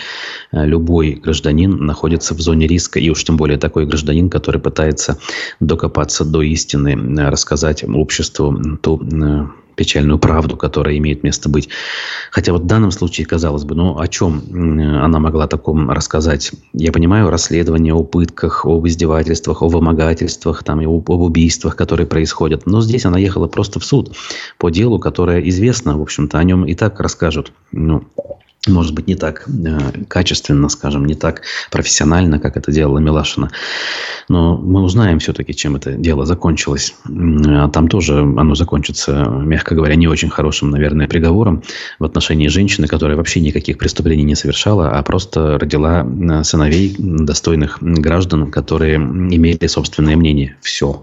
э, 0.52 0.64
любой 0.66 1.12
гражданин 1.14 1.76
находится 1.84 2.34
в 2.34 2.40
зоне 2.40 2.66
риска, 2.66 2.98
и 2.98 3.10
уж 3.10 3.24
тем 3.24 3.36
более 3.36 3.58
такой 3.58 3.86
гражданин, 3.86 4.30
который 4.30 4.60
пытается 4.60 5.18
докопаться 5.60 6.24
до 6.24 6.42
истины, 6.42 6.96
рассказать 7.30 7.84
обществу 7.84 8.78
ту 8.82 9.00
печальную 9.74 10.18
правду, 10.18 10.56
которая 10.56 10.96
имеет 10.98 11.22
место 11.22 11.48
быть. 11.48 11.68
Хотя 12.30 12.52
вот 12.52 12.62
в 12.62 12.66
данном 12.66 12.90
случае, 12.90 13.26
казалось 13.26 13.64
бы, 13.64 13.74
ну 13.74 13.98
о 13.98 14.08
чем 14.08 14.42
она 15.02 15.18
могла 15.18 15.46
таком 15.46 15.90
рассказать? 15.90 16.52
Я 16.72 16.92
понимаю 16.92 17.30
расследование 17.30 17.94
о 17.94 18.02
пытках, 18.02 18.64
об 18.64 18.86
издевательствах, 18.86 19.62
о 19.62 19.68
вымогательствах, 19.68 20.62
там, 20.62 20.80
и 20.80 20.86
об, 20.86 21.08
убийствах, 21.10 21.76
которые 21.76 22.06
происходят. 22.06 22.66
Но 22.66 22.80
здесь 22.80 23.04
она 23.04 23.18
ехала 23.18 23.46
просто 23.46 23.80
в 23.80 23.84
суд 23.84 24.16
по 24.58 24.70
делу, 24.70 24.98
которое 24.98 25.40
известно, 25.48 25.96
в 25.98 26.02
общем-то, 26.02 26.38
о 26.38 26.44
нем 26.44 26.64
и 26.64 26.74
так 26.74 27.00
расскажут. 27.00 27.52
Ну, 27.72 28.04
может 28.66 28.94
быть, 28.94 29.06
не 29.06 29.14
так 29.14 29.46
э, 29.46 30.04
качественно, 30.08 30.68
скажем, 30.68 31.04
не 31.04 31.14
так 31.14 31.42
профессионально, 31.70 32.38
как 32.38 32.56
это 32.56 32.72
делала 32.72 32.98
Милашина. 32.98 33.50
Но 34.28 34.56
мы 34.56 34.82
узнаем 34.82 35.18
все-таки, 35.18 35.54
чем 35.54 35.76
это 35.76 35.92
дело 35.92 36.24
закончилось. 36.24 36.94
А 37.04 37.68
там 37.68 37.88
тоже 37.88 38.20
оно 38.20 38.54
закончится, 38.54 39.24
мягко 39.24 39.74
говоря, 39.74 39.94
не 39.96 40.08
очень 40.08 40.30
хорошим, 40.30 40.70
наверное, 40.70 41.08
приговором 41.08 41.62
в 41.98 42.04
отношении 42.04 42.48
женщины, 42.48 42.86
которая 42.86 43.16
вообще 43.16 43.40
никаких 43.40 43.78
преступлений 43.78 44.24
не 44.24 44.34
совершала, 44.34 44.90
а 44.90 45.02
просто 45.02 45.58
родила 45.58 46.06
сыновей 46.42 46.94
достойных 46.98 47.78
граждан, 47.80 48.50
которые 48.50 48.96
имели 48.96 49.66
собственное 49.66 50.16
мнение. 50.16 50.56
Все 50.60 51.02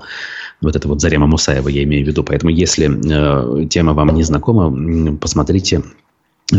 вот 0.61 0.75
это 0.75 0.87
вот 0.87 1.01
Зарема 1.01 1.27
Мусаева 1.27 1.69
я 1.69 1.83
имею 1.83 2.05
в 2.05 2.07
виду. 2.07 2.23
Поэтому, 2.23 2.51
если 2.51 2.87
э, 2.87 3.67
тема 3.67 3.93
вам 3.93 4.13
не 4.13 4.23
знакома, 4.23 5.17
посмотрите 5.17 5.81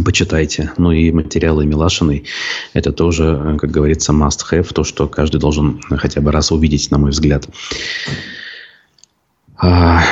почитайте. 0.02 0.72
Ну 0.78 0.92
и 0.92 1.12
материалы 1.12 1.66
Милашиной, 1.66 2.24
это 2.72 2.92
тоже, 2.92 3.57
как 3.61 3.70
говорится, 3.70 4.12
must 4.12 4.40
have, 4.50 4.72
то, 4.72 4.85
что 4.85 5.09
каждый 5.09 5.40
должен 5.40 5.81
хотя 5.90 6.20
бы 6.20 6.33
раз 6.33 6.50
увидеть, 6.52 6.90
на 6.90 6.98
мой 6.98 7.11
взгляд. 7.11 7.46
А, 9.59 10.02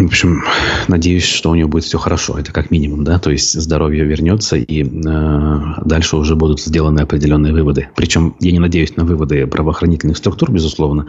в 0.00 0.06
общем, 0.06 0.42
надеюсь, 0.88 1.24
что 1.24 1.50
у 1.50 1.54
него 1.54 1.68
будет 1.68 1.84
все 1.84 1.98
хорошо. 1.98 2.38
Это 2.38 2.52
как 2.52 2.70
минимум, 2.70 3.04
да, 3.04 3.18
то 3.18 3.30
есть 3.30 3.52
здоровье 3.52 4.04
вернется, 4.04 4.56
и 4.56 4.82
э, 4.82 5.60
дальше 5.84 6.16
уже 6.16 6.36
будут 6.36 6.60
сделаны 6.60 7.00
определенные 7.00 7.52
выводы. 7.52 7.88
Причем 7.96 8.34
я 8.40 8.50
не 8.50 8.58
надеюсь 8.58 8.96
на 8.96 9.04
выводы 9.04 9.46
правоохранительных 9.46 10.16
структур, 10.16 10.50
безусловно. 10.50 11.06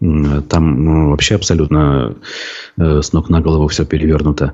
Там 0.00 0.84
ну, 0.84 1.10
вообще 1.10 1.36
абсолютно 1.36 2.14
э, 2.76 3.00
с 3.02 3.12
ног 3.12 3.30
на 3.30 3.40
голову 3.40 3.68
все 3.68 3.86
перевернуто 3.86 4.52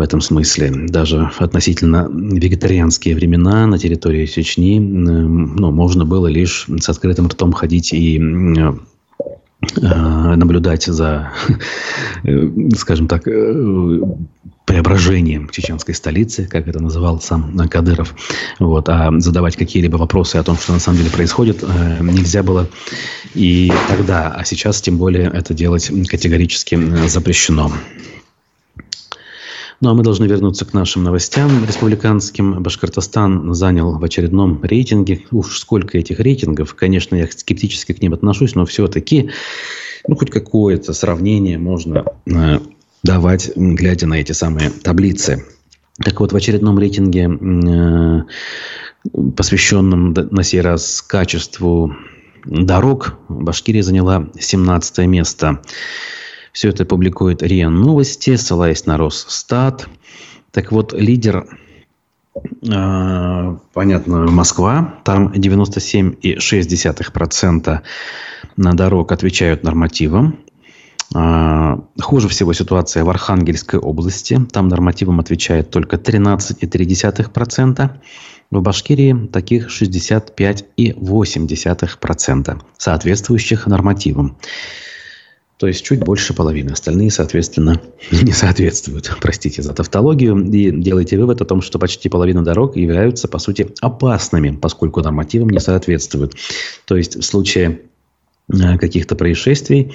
в 0.00 0.02
этом 0.02 0.22
смысле. 0.22 0.72
Даже 0.88 1.30
относительно 1.38 2.08
вегетарианские 2.10 3.14
времена 3.14 3.66
на 3.66 3.78
территории 3.78 4.24
Чечни 4.24 4.78
ну, 4.80 5.70
можно 5.70 6.06
было 6.06 6.26
лишь 6.26 6.66
с 6.80 6.88
открытым 6.88 7.26
ртом 7.26 7.52
ходить 7.52 7.92
и 7.92 8.16
э, 8.18 8.72
наблюдать 9.82 10.84
за, 10.84 11.32
э, 12.24 12.48
скажем 12.78 13.08
так, 13.08 13.28
э, 13.28 14.00
преображением 14.64 15.50
чеченской 15.50 15.94
столицы, 15.94 16.46
как 16.46 16.66
это 16.66 16.82
называл 16.82 17.20
сам 17.20 17.58
Кадыров. 17.68 18.14
Вот. 18.58 18.88
А 18.88 19.10
задавать 19.18 19.56
какие-либо 19.56 19.98
вопросы 19.98 20.36
о 20.36 20.42
том, 20.42 20.56
что 20.56 20.72
на 20.72 20.80
самом 20.80 20.96
деле 20.96 21.10
происходит, 21.10 21.62
нельзя 22.00 22.42
было 22.42 22.70
и 23.34 23.70
тогда. 23.86 24.28
А 24.34 24.46
сейчас, 24.46 24.80
тем 24.80 24.96
более, 24.96 25.30
это 25.30 25.52
делать 25.52 25.90
категорически 26.08 27.06
запрещено. 27.06 27.70
Ну 29.80 29.88
а 29.88 29.94
мы 29.94 30.02
должны 30.02 30.26
вернуться 30.26 30.66
к 30.66 30.74
нашим 30.74 31.04
новостям 31.04 31.64
республиканским. 31.64 32.62
Башкортостан 32.62 33.54
занял 33.54 33.98
в 33.98 34.04
очередном 34.04 34.62
рейтинге. 34.62 35.24
Уж 35.30 35.58
сколько 35.58 35.96
этих 35.96 36.20
рейтингов. 36.20 36.74
Конечно, 36.74 37.16
я 37.16 37.26
скептически 37.26 37.92
к 37.92 38.02
ним 38.02 38.12
отношусь, 38.12 38.54
но 38.54 38.66
все-таки 38.66 39.30
ну, 40.06 40.16
хоть 40.16 40.30
какое-то 40.30 40.92
сравнение 40.92 41.56
можно 41.56 42.04
э, 42.26 42.58
давать, 43.02 43.52
глядя 43.56 44.06
на 44.06 44.14
эти 44.20 44.32
самые 44.32 44.68
таблицы. 44.68 45.46
Так 46.02 46.20
вот, 46.20 46.32
в 46.32 46.36
очередном 46.36 46.78
рейтинге, 46.78 47.30
э, 47.30 48.22
посвященном 49.34 50.12
на 50.12 50.42
сей 50.42 50.60
раз 50.60 51.00
качеству 51.00 51.94
дорог, 52.44 53.18
Башкирия 53.28 53.82
заняла 53.82 54.28
17 54.38 55.06
место. 55.06 55.62
Все 56.52 56.68
это 56.70 56.84
публикует 56.84 57.42
РИА 57.42 57.70
Новости, 57.70 58.36
ссылаясь 58.36 58.86
на 58.86 58.96
Росстат. 58.96 59.88
Так 60.50 60.72
вот, 60.72 60.92
лидер, 60.92 61.46
э, 62.68 63.56
понятно, 63.72 64.28
Москва. 64.30 64.96
Там 65.04 65.32
97,6% 65.32 67.82
на 68.56 68.74
дорог 68.74 69.12
отвечают 69.12 69.62
нормативам. 69.62 70.40
Э, 71.14 71.76
хуже 72.00 72.26
всего 72.28 72.52
ситуация 72.52 73.04
в 73.04 73.10
Архангельской 73.10 73.78
области. 73.78 74.40
Там 74.52 74.66
нормативам 74.68 75.20
отвечает 75.20 75.70
только 75.70 75.94
13,3%. 75.96 77.90
В 78.50 78.62
Башкирии 78.62 79.28
таких 79.28 79.68
65,8% 79.68 82.62
соответствующих 82.76 83.68
нормативам. 83.68 84.36
То 85.60 85.66
есть 85.66 85.84
чуть 85.84 86.00
больше 86.00 86.32
половины. 86.32 86.70
Остальные, 86.70 87.10
соответственно, 87.10 87.82
не 88.10 88.32
соответствуют. 88.32 89.14
Простите 89.20 89.60
за 89.60 89.74
тавтологию. 89.74 90.42
И 90.50 90.70
делайте 90.70 91.18
вывод 91.18 91.42
о 91.42 91.44
том, 91.44 91.60
что 91.60 91.78
почти 91.78 92.08
половина 92.08 92.42
дорог 92.42 92.76
являются, 92.76 93.28
по 93.28 93.38
сути, 93.38 93.68
опасными, 93.82 94.56
поскольку 94.56 95.02
нормативам 95.02 95.50
не 95.50 95.60
соответствуют. 95.60 96.34
То 96.86 96.96
есть 96.96 97.16
в 97.16 97.22
случае 97.22 97.82
э, 98.50 98.78
каких-то 98.78 99.16
происшествий 99.16 99.92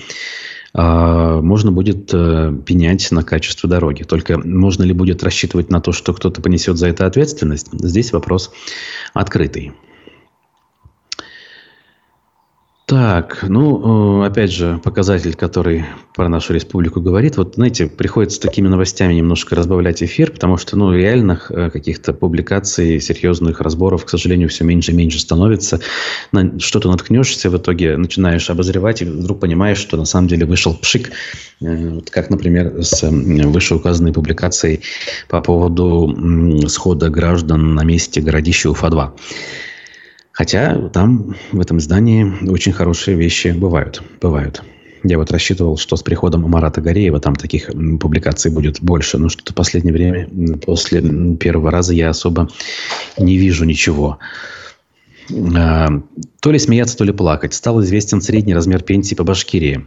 э, 0.76 1.40
можно 1.42 1.72
будет 1.72 2.14
э, 2.14 2.56
пенять 2.64 3.10
на 3.10 3.24
качество 3.24 3.68
дороги. 3.68 4.04
Только 4.04 4.38
можно 4.38 4.84
ли 4.84 4.94
будет 4.94 5.24
рассчитывать 5.24 5.72
на 5.72 5.82
то, 5.82 5.94
что 5.94 6.14
кто-то 6.14 6.44
понесет 6.44 6.78
за 6.78 6.90
это 6.90 7.08
ответственность? 7.08 7.70
Здесь 7.72 8.14
вопрос 8.14 8.52
открытый. 9.16 9.74
Так, 12.86 13.44
ну, 13.48 14.22
э, 14.22 14.28
опять 14.28 14.52
же, 14.52 14.80
показатель, 14.84 15.34
который 15.34 15.86
про 16.14 16.30
нашу 16.30 16.54
республику 16.54 17.02
говорит. 17.02 17.36
Вот, 17.36 17.56
знаете, 17.56 17.88
приходится 17.88 18.40
такими 18.40 18.68
новостями 18.68 19.16
немножко 19.16 19.56
разбавлять 19.56 20.04
эфир, 20.04 20.30
потому 20.30 20.58
что, 20.58 20.78
ну, 20.78 20.94
реальных 20.94 21.50
э, 21.50 21.72
каких-то 21.72 22.14
публикаций, 22.14 23.02
серьезных 23.02 23.60
разборов, 23.62 24.06
к 24.06 24.10
сожалению, 24.10 24.50
все 24.50 24.66
меньше 24.66 24.92
и 24.92 24.96
меньше 24.96 25.20
становится. 25.20 25.80
На 26.32 26.60
что-то 26.60 26.92
наткнешься, 26.92 27.50
в 27.50 27.58
итоге 27.58 27.98
начинаешь 27.98 28.52
обозревать, 28.52 29.02
и 29.02 29.06
вдруг 29.06 29.40
понимаешь, 29.40 29.80
что 29.80 29.98
на 29.98 30.06
самом 30.06 30.28
деле 30.28 30.46
вышел 30.46 30.76
пшик, 30.76 31.10
э, 31.62 32.02
как, 32.12 32.30
например, 32.30 32.84
с 32.84 33.02
вышеуказанной 33.02 34.14
публикацией 34.14 34.82
по 35.28 35.42
поводу 35.42 36.16
схода 36.68 37.10
граждан 37.10 37.74
на 37.74 37.84
месте 37.84 38.22
городища 38.22 38.70
Уфа-2. 38.70 39.14
Хотя 40.36 40.90
там, 40.90 41.38
в 41.54 41.62
этом 41.62 41.80
здании, 41.80 42.50
очень 42.50 42.74
хорошие 42.74 43.16
вещи 43.16 43.56
бывают. 43.58 44.04
бывают. 44.22 44.64
Я 45.02 45.18
вот 45.18 45.32
рассчитывал, 45.32 45.78
что 45.78 45.96
с 45.96 46.04
приходом 46.04 46.42
Марата 46.42 46.82
Гореева 46.82 47.22
там 47.22 47.36
таких 47.36 47.68
публикаций 48.02 48.52
будет 48.52 48.82
больше. 48.82 49.18
Но 49.18 49.30
что-то 49.30 49.54
в 49.54 49.56
последнее 49.56 49.94
время, 49.94 50.28
после 50.58 51.02
первого 51.38 51.72
раза, 51.72 51.94
я 51.94 52.10
особо 52.10 52.50
не 53.18 53.38
вижу 53.38 53.64
ничего. 53.64 54.20
А, 55.56 55.88
то 56.42 56.52
ли 56.52 56.60
смеяться, 56.60 56.98
то 56.98 57.06
ли 57.06 57.14
плакать. 57.14 57.54
Стал 57.54 57.82
известен 57.82 58.20
средний 58.20 58.54
размер 58.54 58.84
пенсии 58.84 59.16
по 59.16 59.24
Башкирии. 59.24 59.86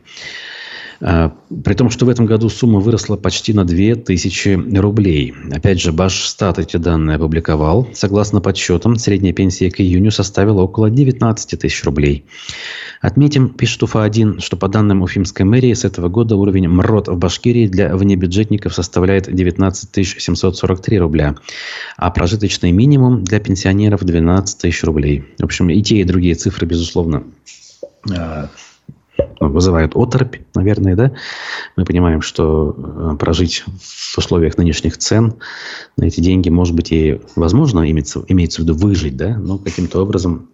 А, 1.01 1.33
при 1.65 1.75
том, 1.75 1.91
что 1.91 2.07
в 2.07 2.09
этом 2.09 2.27
году 2.27 2.49
сумма 2.49 2.81
выросла 2.81 3.17
почти 3.17 3.53
на 3.53 3.65
2000 3.65 4.79
рублей. 4.79 5.35
Опять 5.53 5.81
же, 5.81 5.93
Башстат 5.93 6.59
эти 6.59 6.77
данные 6.77 7.17
опубликовал. 7.17 7.89
Согласно 7.95 8.41
подсчетам, 8.41 8.97
средняя 8.97 9.33
пенсия 9.33 9.71
к 9.71 9.81
июню 9.81 10.11
составила 10.11 10.63
около 10.63 10.91
19 10.91 11.61
тысяч 11.61 11.85
рублей. 11.85 12.25
Отметим, 13.01 13.51
пишет 13.51 13.83
УФА-1, 13.85 14.41
что 14.41 14.57
по 14.57 14.67
данным 14.67 15.03
Уфимской 15.03 15.47
мэрии 15.47 15.73
с 15.73 15.85
этого 15.85 16.09
года 16.09 16.35
уровень 16.35 16.67
МРОД 16.67 17.09
в 17.09 17.17
Башкирии 17.17 17.69
для 17.69 17.95
внебюджетников 17.95 18.75
составляет 18.75 19.33
19 19.33 20.05
743 20.05 20.99
рубля, 20.99 21.37
а 21.97 22.11
прожиточный 22.11 22.73
минимум 22.73 23.23
для 23.23 23.39
пенсионеров 23.39 24.03
12 24.03 24.59
тысяч 24.59 24.83
рублей. 24.83 25.25
В 25.39 25.45
общем, 25.45 25.71
и 25.71 25.81
те, 25.81 26.01
и 26.01 26.05
другие 26.05 26.35
цифры, 26.35 26.67
безусловно, 26.67 27.23
а, 28.11 28.49
вызывает 29.41 29.93
оторопь, 29.95 30.37
наверное, 30.55 30.97
да. 30.97 31.13
Мы 31.77 31.85
понимаем, 31.85 32.23
что 32.23 32.75
э, 32.77 33.17
прожить 33.19 33.65
в 33.81 34.19
условиях 34.19 34.57
нынешних 34.59 34.99
цен 34.99 35.35
на 35.97 36.05
эти 36.05 36.21
деньги, 36.21 36.49
может 36.49 36.75
быть, 36.75 36.93
и 36.93 37.21
возможно, 37.37 37.89
имеется, 37.91 38.25
имеется 38.29 38.61
в 38.61 38.65
виду 38.65 38.75
выжить, 38.75 39.17
да, 39.17 39.37
но 39.37 39.59
каким-то 39.59 40.03
образом 40.03 40.49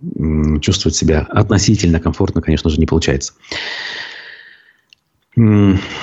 чувствовать 0.61 0.96
себя 0.96 1.27
относительно 1.31 2.00
комфортно, 2.00 2.42
конечно 2.42 2.70
же, 2.70 2.79
не 2.79 2.87
получается. 2.87 3.35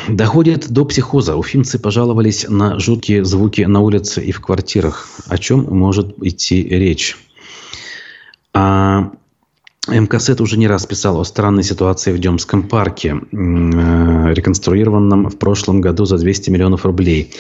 Доходит 0.10 0.70
до 0.70 0.84
психоза. 0.84 1.38
Уфимцы 1.38 1.80
пожаловались 1.80 2.46
на 2.50 2.80
жуткие 2.80 3.24
звуки 3.24 3.62
на 3.62 3.80
улице 3.80 4.22
и 4.22 4.32
в 4.34 4.42
квартирах. 4.42 5.08
О 5.28 5.38
чем 5.38 5.64
может 5.70 6.22
идти 6.22 6.62
речь? 6.62 7.18
А 8.54 9.12
МКСЭТ 9.88 10.42
уже 10.42 10.60
не 10.60 10.68
раз 10.68 10.86
писал 10.86 11.20
о 11.20 11.26
странной 11.26 11.64
ситуации 11.64 12.14
в 12.14 12.20
Демском 12.20 12.68
парке, 12.68 13.16
э, 13.16 14.34
реконструированном 14.34 15.28
в 15.28 15.40
прошлом 15.40 15.82
году 15.82 16.06
за 16.06 16.20
200 16.20 16.52
миллионов 16.52 16.86
рублей. 16.86 17.34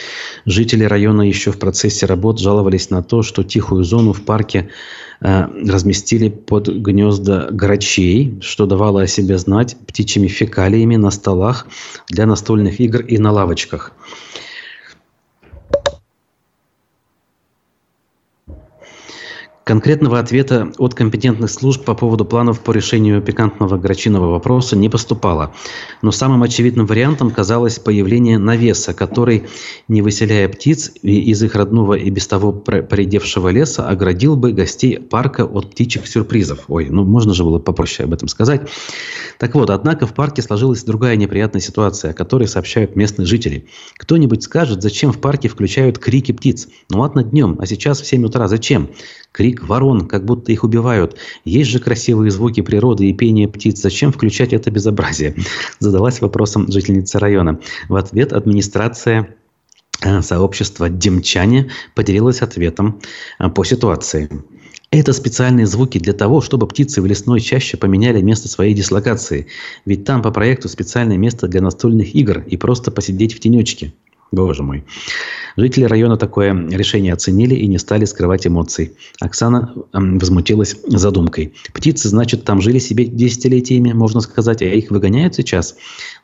Жители 0.47 0.83
района 0.83 1.21
еще 1.21 1.51
в 1.51 1.59
процессе 1.59 2.07
работ 2.07 2.39
жаловались 2.39 2.89
на 2.89 3.03
то, 3.03 3.21
что 3.21 3.43
тихую 3.43 3.83
зону 3.83 4.13
в 4.13 4.23
парке 4.23 4.69
э, 5.21 5.45
разместили 5.67 6.29
под 6.29 6.67
гнезда 6.67 7.49
грачей, 7.51 8.39
что 8.41 8.65
давало 8.65 9.03
о 9.03 9.07
себе 9.07 9.37
знать 9.37 9.77
птичьими 9.85 10.27
фекалиями 10.27 10.95
на 10.95 11.11
столах 11.11 11.67
для 12.09 12.25
настольных 12.25 12.79
игр 12.79 13.01
и 13.01 13.19
на 13.19 13.31
лавочках. 13.31 13.91
Конкретного 19.63 20.17
ответа 20.17 20.71
от 20.79 20.95
компетентных 20.95 21.51
служб 21.51 21.85
по 21.85 21.93
поводу 21.93 22.25
планов 22.25 22.61
по 22.61 22.71
решению 22.71 23.21
пикантного 23.21 23.77
грачиного 23.77 24.31
вопроса 24.31 24.75
не 24.75 24.89
поступало. 24.89 25.53
Но 26.01 26.11
самым 26.11 26.41
очевидным 26.41 26.87
вариантом 26.87 27.29
казалось 27.29 27.77
появление 27.77 28.39
навеса, 28.39 28.95
который, 28.95 29.43
не 29.87 30.01
выселяя 30.01 30.49
птиц 30.49 30.91
из 31.03 31.43
их 31.43 31.53
родного 31.53 31.93
и 31.93 32.09
без 32.09 32.25
того 32.25 32.53
поредевшего 32.53 33.49
леса, 33.49 33.87
оградил 33.87 34.35
бы 34.35 34.51
гостей 34.51 34.99
парка 34.99 35.45
от 35.45 35.69
птичьих 35.69 36.07
сюрпризов. 36.07 36.61
Ой, 36.67 36.87
ну 36.89 37.05
можно 37.05 37.35
же 37.35 37.43
было 37.43 37.59
попроще 37.59 38.07
об 38.07 38.13
этом 38.13 38.29
сказать. 38.29 38.67
Так 39.37 39.53
вот, 39.53 39.69
однако 39.69 40.07
в 40.07 40.15
парке 40.15 40.41
сложилась 40.41 40.83
другая 40.83 41.15
неприятная 41.17 41.61
ситуация, 41.61 42.11
о 42.11 42.13
которой 42.15 42.47
сообщают 42.47 42.95
местные 42.95 43.27
жители. 43.27 43.67
Кто-нибудь 43.97 44.41
скажет, 44.41 44.81
зачем 44.81 45.11
в 45.11 45.19
парке 45.19 45.49
включают 45.49 45.99
крики 45.99 46.31
птиц? 46.31 46.67
Ну 46.89 47.01
ладно 47.01 47.23
днем, 47.23 47.57
а 47.59 47.67
сейчас 47.67 48.01
в 48.01 48.07
7 48.07 48.25
утра 48.25 48.47
зачем? 48.47 48.89
Крик 49.31 49.63
ворон, 49.63 50.07
как 50.07 50.25
будто 50.25 50.51
их 50.51 50.63
убивают. 50.63 51.17
Есть 51.45 51.69
же 51.69 51.79
красивые 51.79 52.31
звуки 52.31 52.61
природы 52.61 53.09
и 53.09 53.13
пение 53.13 53.47
птиц. 53.47 53.81
Зачем 53.81 54.11
включать 54.11 54.51
это 54.51 54.71
безобразие? 54.71 55.35
Задалась 55.79 56.19
вопросом 56.19 56.69
жительница 56.69 57.17
района. 57.19 57.59
В 57.87 57.95
ответ 57.95 58.33
администрация 58.33 59.35
э, 60.01 60.21
сообщества 60.21 60.89
«Демчане» 60.89 61.71
поделилась 61.95 62.41
ответом 62.41 62.99
э, 63.39 63.49
по 63.49 63.63
ситуации. 63.63 64.29
Это 64.91 65.13
специальные 65.13 65.67
звуки 65.67 65.99
для 65.99 66.11
того, 66.11 66.41
чтобы 66.41 66.67
птицы 66.67 67.01
в 67.01 67.05
лесной 67.05 67.39
чаще 67.39 67.77
поменяли 67.77 68.21
место 68.21 68.49
своей 68.49 68.73
дислокации. 68.73 69.47
Ведь 69.85 70.03
там 70.03 70.21
по 70.21 70.31
проекту 70.31 70.67
специальное 70.67 71.17
место 71.17 71.47
для 71.47 71.61
настольных 71.61 72.13
игр 72.13 72.39
и 72.39 72.57
просто 72.57 72.91
посидеть 72.91 73.33
в 73.33 73.39
тенечке. 73.39 73.93
Боже 74.33 74.63
мой. 74.63 74.83
Жители 75.57 75.85
района 75.85 76.17
такое 76.17 76.53
решение 76.69 77.13
оценили 77.13 77.55
и 77.55 77.67
не 77.67 77.77
стали 77.77 78.05
скрывать 78.05 78.47
эмоций. 78.47 78.93
Оксана 79.19 79.73
возмутилась 79.91 80.77
задумкой. 80.85 81.53
Птицы, 81.73 82.09
значит, 82.09 82.43
там 82.43 82.61
жили 82.61 82.79
себе 82.79 83.05
десятилетиями, 83.05 83.91
можно 83.93 84.21
сказать, 84.21 84.61
а 84.61 84.65
их 84.65 84.91
выгоняют 84.91 85.35
сейчас. 85.35 85.75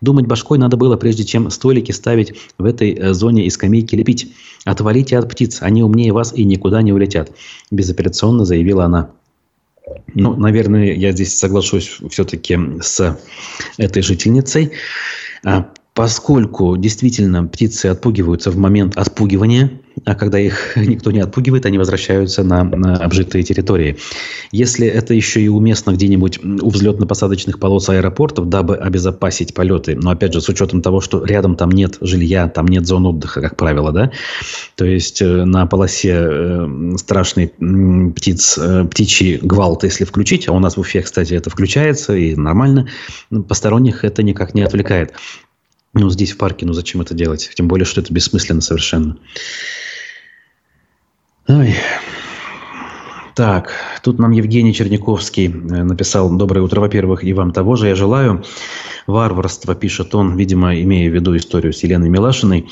Думать 0.02 0.28
башкой 0.28 0.58
надо 0.58 0.78
было, 0.78 0.96
прежде 0.98 1.24
чем 1.24 1.50
столики 1.50 1.92
ставить 1.92 2.34
в 2.58 2.66
этой 2.66 2.94
э, 2.94 3.14
зоне 3.14 3.46
и 3.46 3.50
скамейки 3.50 3.96
лепить. 3.96 4.34
Отвалите 4.66 5.18
от 5.18 5.30
птиц, 5.30 5.60
они 5.62 5.84
умнее 5.84 6.14
вас 6.14 6.34
и 6.34 6.44
никуда 6.44 6.82
не 6.82 6.94
улетят. 6.94 7.32
Безоперационно 7.72 8.46
заявила 8.46 8.86
она. 8.86 9.12
Ну, 10.14 10.36
наверное, 10.36 10.94
я 10.94 11.12
здесь 11.12 11.38
соглашусь 11.38 12.00
все-таки 12.10 12.58
с 12.82 13.18
этой 13.78 14.02
жительницей. 14.02 14.72
Поскольку 15.98 16.78
действительно 16.78 17.44
птицы 17.46 17.88
отпугиваются 17.88 18.52
в 18.52 18.58
момент 18.58 18.96
отпугивания, 18.96 19.82
а 20.06 20.14
когда 20.14 20.40
их 20.40 20.74
никто 20.76 21.10
не 21.10 21.22
отпугивает, 21.22 21.66
они 21.66 21.80
возвращаются 21.80 22.44
на, 22.44 22.64
на 22.64 22.98
обжитые 22.98 23.44
территории. 23.44 23.98
Если 24.52 24.86
это 24.86 25.16
еще 25.16 25.42
и 25.42 25.48
уместно 25.48 25.90
где-нибудь 25.90 26.40
у 26.44 26.70
взлетно-посадочных 26.70 27.60
полос 27.60 27.90
аэропортов, 27.90 28.48
дабы 28.48 28.76
обезопасить 28.76 29.56
полеты, 29.56 29.96
но 29.96 30.12
опять 30.12 30.34
же 30.34 30.42
с 30.42 30.48
учетом 30.50 30.84
того, 30.84 31.02
что 31.02 31.26
рядом 31.26 31.56
там 31.56 31.72
нет 31.72 31.98
жилья, 32.02 32.48
там 32.48 32.68
нет 32.68 32.86
зон 32.86 33.08
отдыха, 33.08 33.42
как 33.42 33.58
правило, 33.58 33.92
да, 33.92 34.12
то 34.76 34.86
есть 34.86 35.24
э, 35.24 35.46
на 35.46 35.66
полосе 35.66 36.14
э, 36.14 36.68
страшный 36.98 37.48
птиц, 38.16 38.60
э, 38.60 38.86
птичий 38.86 39.38
гвалт, 39.38 39.84
если 39.84 40.06
включить, 40.06 40.48
а 40.48 40.52
у 40.52 40.60
нас 40.60 40.78
в 40.78 40.80
Уфе, 40.80 41.02
кстати, 41.02 41.34
это 41.34 41.50
включается 41.50 42.16
и 42.16 42.36
нормально, 42.36 42.88
посторонних 43.48 44.04
это 44.04 44.22
никак 44.22 44.54
не 44.54 44.62
отвлекает. 44.62 45.14
Ну, 46.00 46.12
здесь 46.12 46.34
в 46.34 46.38
парке, 46.38 46.64
ну 46.66 46.74
зачем 46.74 47.02
это 47.02 47.16
делать? 47.16 47.50
Тем 47.56 47.68
более, 47.68 47.86
что 47.86 48.02
это 48.02 48.14
бессмысленно 48.14 48.62
совершенно. 48.62 49.18
Ой. 51.48 51.74
Так, 53.38 53.70
тут 54.02 54.18
нам 54.18 54.32
Евгений 54.32 54.74
Черняковский 54.74 55.46
э, 55.46 55.84
написал 55.84 56.36
«Доброе 56.36 56.62
утро, 56.62 56.80
во-первых, 56.80 57.24
и 57.24 57.34
вам 57.34 57.52
того 57.52 57.76
же 57.76 57.88
я 57.88 57.94
желаю». 57.94 58.44
Варварство, 59.06 59.76
пишет 59.76 60.16
он, 60.16 60.36
видимо, 60.36 60.82
имея 60.82 61.08
в 61.08 61.14
виду 61.14 61.38
историю 61.38 61.72
с 61.72 61.84
Еленой 61.84 62.10
Милашиной. 62.10 62.68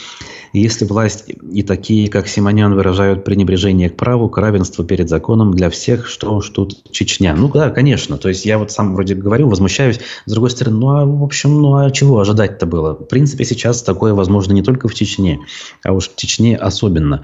Если 0.54 0.86
власть 0.86 1.26
и 1.52 1.62
такие, 1.62 2.10
как 2.10 2.28
Симонян, 2.28 2.74
выражают 2.74 3.24
пренебрежение 3.24 3.92
к 3.92 3.96
праву, 3.96 4.28
к 4.28 4.40
равенству 4.40 4.84
перед 4.84 5.08
законом 5.08 5.54
для 5.54 5.70
всех, 5.70 6.08
что 6.08 6.34
уж 6.34 6.50
тут 6.50 6.90
Чечня. 6.90 7.36
Ну 7.36 7.48
да, 7.50 7.70
конечно. 7.70 8.18
То 8.18 8.30
есть 8.30 8.44
я 8.44 8.58
вот 8.58 8.72
сам 8.72 8.96
вроде 8.96 9.14
говорю, 9.14 9.48
возмущаюсь. 9.48 10.00
С 10.26 10.32
другой 10.32 10.50
стороны, 10.50 10.78
ну 10.78 10.90
а 10.98 11.06
в 11.06 11.24
общем, 11.24 11.62
ну 11.62 11.76
а 11.76 11.92
чего 11.92 12.20
ожидать-то 12.20 12.66
было? 12.66 12.96
В 12.96 13.04
принципе, 13.04 13.46
сейчас 13.46 13.84
такое 13.84 14.16
возможно 14.16 14.54
не 14.54 14.64
только 14.64 14.88
в 14.88 14.96
Чечне, 14.96 15.42
а 15.84 15.94
уж 15.94 16.10
в 16.10 16.16
Чечне 16.16 16.58
особенно. 16.58 17.22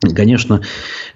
Конечно, 0.00 0.60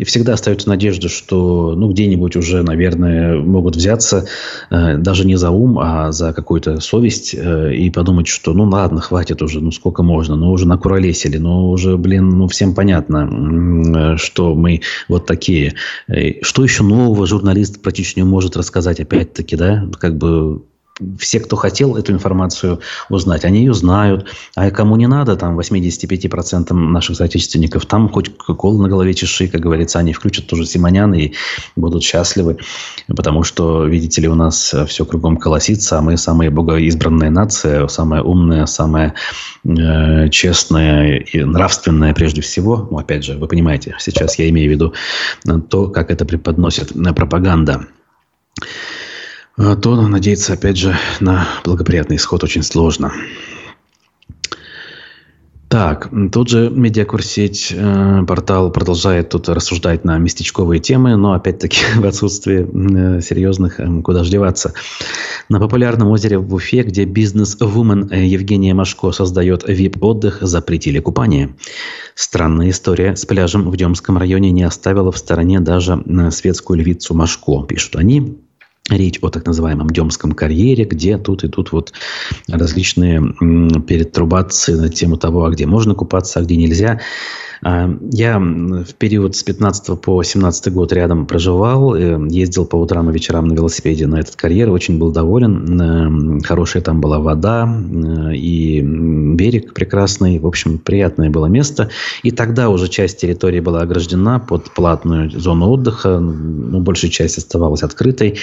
всегда 0.05 0.33
остается 0.33 0.69
надежда, 0.69 1.09
что 1.09 1.77
ну, 1.77 1.89
где-нибудь 1.93 2.35
уже, 2.35 2.65
наверное, 2.65 3.39
могут 3.39 3.77
взяться 3.77 4.27
э, 4.71 4.97
даже 4.97 5.25
не 5.25 5.37
за 5.37 5.51
ум, 5.51 5.79
а 5.79 6.11
за 6.11 6.33
какую-то 6.33 6.81
совесть 6.81 7.33
э, 7.33 7.77
и 7.77 7.91
подумать, 7.91 8.27
что 8.27 8.53
ну 8.53 8.65
ладно, 8.65 9.01
хватит 9.01 9.41
уже, 9.41 9.61
ну 9.61 9.71
сколько 9.71 10.03
можно, 10.03 10.35
ну 10.35 10.51
уже 10.51 10.67
накуролесили, 10.67 11.39
ну 11.39 11.71
уже, 11.71 11.97
блин, 11.97 12.31
ну 12.31 12.49
всем 12.49 12.75
понятно, 12.75 14.15
э, 14.15 14.17
что 14.17 14.57
мы 14.57 14.81
вот 15.07 15.27
такие. 15.27 15.75
Э, 16.09 16.43
что 16.43 16.65
еще 16.65 16.83
нового 16.83 17.25
журналист 17.25 17.81
про 17.83 17.93
Чечню 17.93 18.27
может 18.27 18.57
рассказать, 18.57 18.99
опять-таки, 18.99 19.55
да, 19.55 19.89
как 20.01 20.17
бы 20.17 20.63
все, 21.19 21.41
кто 21.41 21.57
хотел 21.57 21.97
эту 21.97 22.13
информацию 22.13 22.81
узнать, 23.09 23.45
они 23.45 23.61
ее 23.61 23.75
знают. 23.75 24.29
А 24.55 24.71
кому 24.71 24.97
не 24.97 25.07
надо, 25.07 25.37
там 25.37 25.59
85% 25.59 26.73
наших 26.73 27.17
соотечественников, 27.17 27.87
там 27.87 28.09
хоть 28.09 28.37
кока 28.37 28.69
на 28.71 28.89
голове 28.89 29.15
чеши, 29.15 29.49
как 29.49 29.61
говорится, 29.61 29.99
они 29.99 30.13
включат 30.13 30.47
тоже 30.47 30.67
Симонян 30.67 31.15
и 31.15 31.33
будут 31.77 32.03
счастливы. 32.03 32.59
Потому 33.09 33.43
что, 33.43 33.85
видите 33.85 34.23
ли, 34.23 34.29
у 34.29 34.35
нас 34.35 34.75
все 34.87 35.05
кругом 35.05 35.37
колосится, 35.37 35.99
а 35.99 36.03
мы 36.03 36.17
самая 36.17 36.51
богоизбранная 36.51 37.31
нация, 37.31 37.87
самая 37.89 38.23
умная, 38.23 38.67
самая 38.67 39.15
э, 39.65 40.29
честная 40.31 41.19
и 41.19 41.45
нравственная 41.45 42.15
прежде 42.15 42.41
всего. 42.41 42.89
Ну, 42.91 42.99
опять 42.99 43.25
же, 43.25 43.37
вы 43.37 43.47
понимаете, 43.49 43.95
сейчас 43.99 44.39
я 44.39 44.49
имею 44.49 44.71
в 44.71 44.73
виду 44.73 44.95
то, 45.69 45.89
как 45.89 46.11
это 46.11 46.25
преподносит 46.25 46.93
пропаганда. 47.15 47.87
А 49.57 49.77
то 49.77 49.97
надеяться, 49.97 50.55
опять 50.55 50.79
же, 50.79 50.97
на 51.21 51.47
благоприятный 51.65 52.17
исход 52.17 52.43
очень 52.43 52.63
сложно. 52.63 53.13
Так, 55.73 56.11
тут 56.33 56.51
же 56.51 56.69
медиакурсеть 56.69 57.73
э, 57.75 58.25
портал 58.29 58.71
продолжает 58.71 59.31
тут 59.31 59.49
рассуждать 59.49 60.05
на 60.05 60.19
местечковые 60.19 60.81
темы, 60.81 61.17
но 61.17 61.33
опять-таки 61.33 61.79
в 61.97 62.05
отсутствии 62.05 63.17
э, 63.17 63.23
серьезных, 63.23 63.81
э, 63.81 64.03
куда 64.03 64.23
же 64.23 64.31
деваться. 64.31 64.75
На 65.49 65.61
популярном 65.61 66.09
озере 66.09 66.37
в 66.37 66.53
Уфе, 66.53 66.83
где 66.83 67.07
бизнес-вумен 67.07 68.11
э, 68.11 68.27
Евгения 68.27 68.75
Машко 68.75 69.13
создает 69.13 69.65
вип-отдых, 69.67 70.39
запретили 70.43 70.99
купание. 70.99 71.57
Странная 72.15 72.69
история 72.69 73.17
с 73.17 73.25
пляжем 73.25 73.71
в 73.71 73.75
Демском 73.75 74.19
районе 74.19 74.51
не 74.51 74.65
оставила 74.65 75.11
в 75.11 75.17
стороне 75.17 75.61
даже 75.61 76.03
э, 76.05 76.31
светскую 76.31 76.81
львицу 76.81 77.15
Машко, 77.15 77.65
пишут 77.67 77.97
они. 77.97 78.37
Речь 78.91 79.19
о 79.23 79.29
так 79.31 79.47
называемом 79.47 79.91
Демском 79.91 80.33
карьере, 80.33 80.85
где 80.85 81.17
тут 81.17 81.45
и 81.45 81.49
тут 81.49 81.71
вот 81.73 81.93
различные 82.49 83.21
перетрубации 83.87 84.75
на 84.75 84.89
тему 84.89 85.17
того, 85.17 85.45
а 85.45 85.51
где 85.51 85.67
можно 85.67 85.95
купаться, 85.95 86.41
а 86.41 86.43
где 86.43 86.57
нельзя. 86.57 87.01
А, 87.65 87.89
я 88.11 88.41
в 88.41 88.95
период 88.95 89.37
с 89.37 89.43
15 89.45 90.01
по 90.01 90.23
17 90.23 90.73
год 90.73 90.93
рядом 90.93 91.27
проживал, 91.27 91.95
э, 91.95 92.19
ездил 92.29 92.67
по 92.67 92.75
утрам 92.75 93.09
и 93.09 93.13
вечерам 93.13 93.47
на 93.47 93.55
велосипеде 93.55 94.09
на 94.09 94.19
этот 94.19 94.35
карьер, 94.35 94.71
очень 94.71 94.99
был 94.99 95.13
доволен. 95.13 96.41
Хорошая 96.43 96.83
там 96.83 97.01
была 97.01 97.21
вода 97.21 97.69
э, 97.69 98.35
и 98.35 98.81
берег 98.81 99.75
прекрасный. 99.75 100.41
В 100.41 100.47
общем, 100.47 100.79
приятное 100.79 101.31
было 101.31 101.47
место. 101.47 101.91
И 102.25 102.33
тогда 102.33 102.69
уже 102.69 102.89
часть 102.89 103.21
территории 103.21 103.61
была 103.61 103.83
ограждена 103.83 104.41
под 104.41 104.71
платную 104.73 105.31
зону 105.31 105.71
отдыха. 105.71 106.19
Ну, 106.19 106.81
большая 106.81 107.13
часть 107.13 107.39
оставалась 107.39 107.85
открытой, 107.85 108.39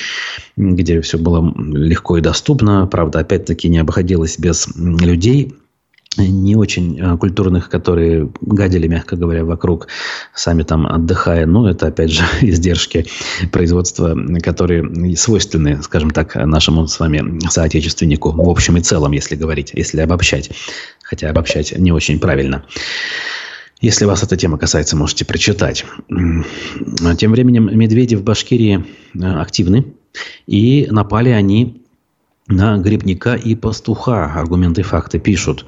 где 0.56 1.02
все 1.02 1.18
было 1.18 1.54
легко 1.58 2.18
и 2.18 2.22
доступно. 2.22 2.88
Правда, 2.88 3.20
опять-таки 3.20 3.68
не 3.68 3.80
обходилось 3.80 4.40
без 4.40 4.70
людей 4.78 5.59
не 6.18 6.56
очень 6.56 7.00
э, 7.00 7.18
культурных, 7.18 7.70
которые 7.70 8.32
гадили, 8.42 8.88
мягко 8.88 9.16
говоря, 9.16 9.46
вокруг, 9.46 9.88
сами 10.34 10.64
там 10.64 10.88
отдыхая. 10.88 11.46
Ну, 11.46 11.68
это, 11.68 11.88
опять 11.88 12.12
же, 12.12 12.24
издержки 12.42 13.06
производства, 13.52 14.18
которые 14.42 15.16
свойственны, 15.16 15.82
скажем 15.84 16.10
так, 16.12 16.36
нашему 16.36 16.88
с 16.88 17.00
вами 17.00 17.40
соотечественнику 17.48 18.32
в 18.32 18.50
общем 18.50 18.78
и 18.78 18.82
целом, 18.82 19.12
если 19.12 19.36
говорить, 19.36 19.72
если 19.74 20.02
обобщать. 20.02 20.50
Хотя 21.04 21.30
обобщать 21.30 21.78
не 21.78 21.92
очень 21.92 22.20
правильно. 22.20 22.66
Если 23.82 24.06
вас 24.06 24.24
эта 24.24 24.36
тема 24.36 24.58
касается, 24.58 24.98
можете 24.98 25.26
прочитать. 25.26 25.86
Тем 26.10 27.32
временем 27.32 27.70
медведи 27.78 28.16
в 28.16 28.24
Башкирии 28.24 28.84
э, 29.14 29.20
активны, 29.20 29.94
и 30.48 30.88
напали 30.90 31.30
они 31.30 31.79
на 32.50 32.78
грибника 32.78 33.36
и 33.36 33.56
пастуха. 33.56 34.34
Аргументы 34.36 34.82
и 34.82 34.84
факты 34.84 35.20
пишут. 35.20 35.66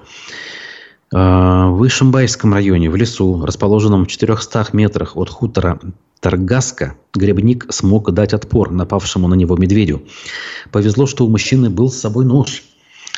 А, 1.14 1.70
в 1.70 1.86
Ишимбайском 1.86 2.54
районе, 2.54 2.90
в 2.90 2.96
лесу, 2.96 3.46
расположенном 3.46 4.06
в 4.06 4.08
400 4.08 4.68
метрах 4.74 5.16
от 5.16 5.30
хутора 5.30 5.80
Таргаска 6.20 6.96
грибник 7.16 7.66
смог 7.70 8.12
дать 8.12 8.34
отпор 8.34 8.72
напавшему 8.72 9.28
на 9.28 9.34
него 9.34 9.58
медведю. 9.58 10.04
Повезло, 10.72 11.08
что 11.08 11.26
у 11.26 11.30
мужчины 11.30 11.70
был 11.70 11.90
с 11.90 12.00
собой 12.00 12.26
нож. 12.26 12.64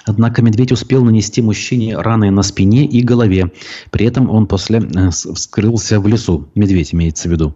Однако 0.06 0.42
медведь 0.42 0.72
успел 0.72 1.04
нанести 1.04 1.42
мужчине 1.42 1.98
раны 1.98 2.30
на 2.32 2.44
спине 2.44 2.86
и 2.86 3.02
голове. 3.02 3.52
При 3.92 4.06
этом 4.06 4.30
он 4.30 4.48
после 4.48 4.80
э, 4.80 5.12
скрылся 5.12 6.00
в 6.00 6.08
лесу. 6.08 6.48
Медведь 6.56 6.94
имеется 6.94 7.30
в 7.30 7.32
виду. 7.32 7.56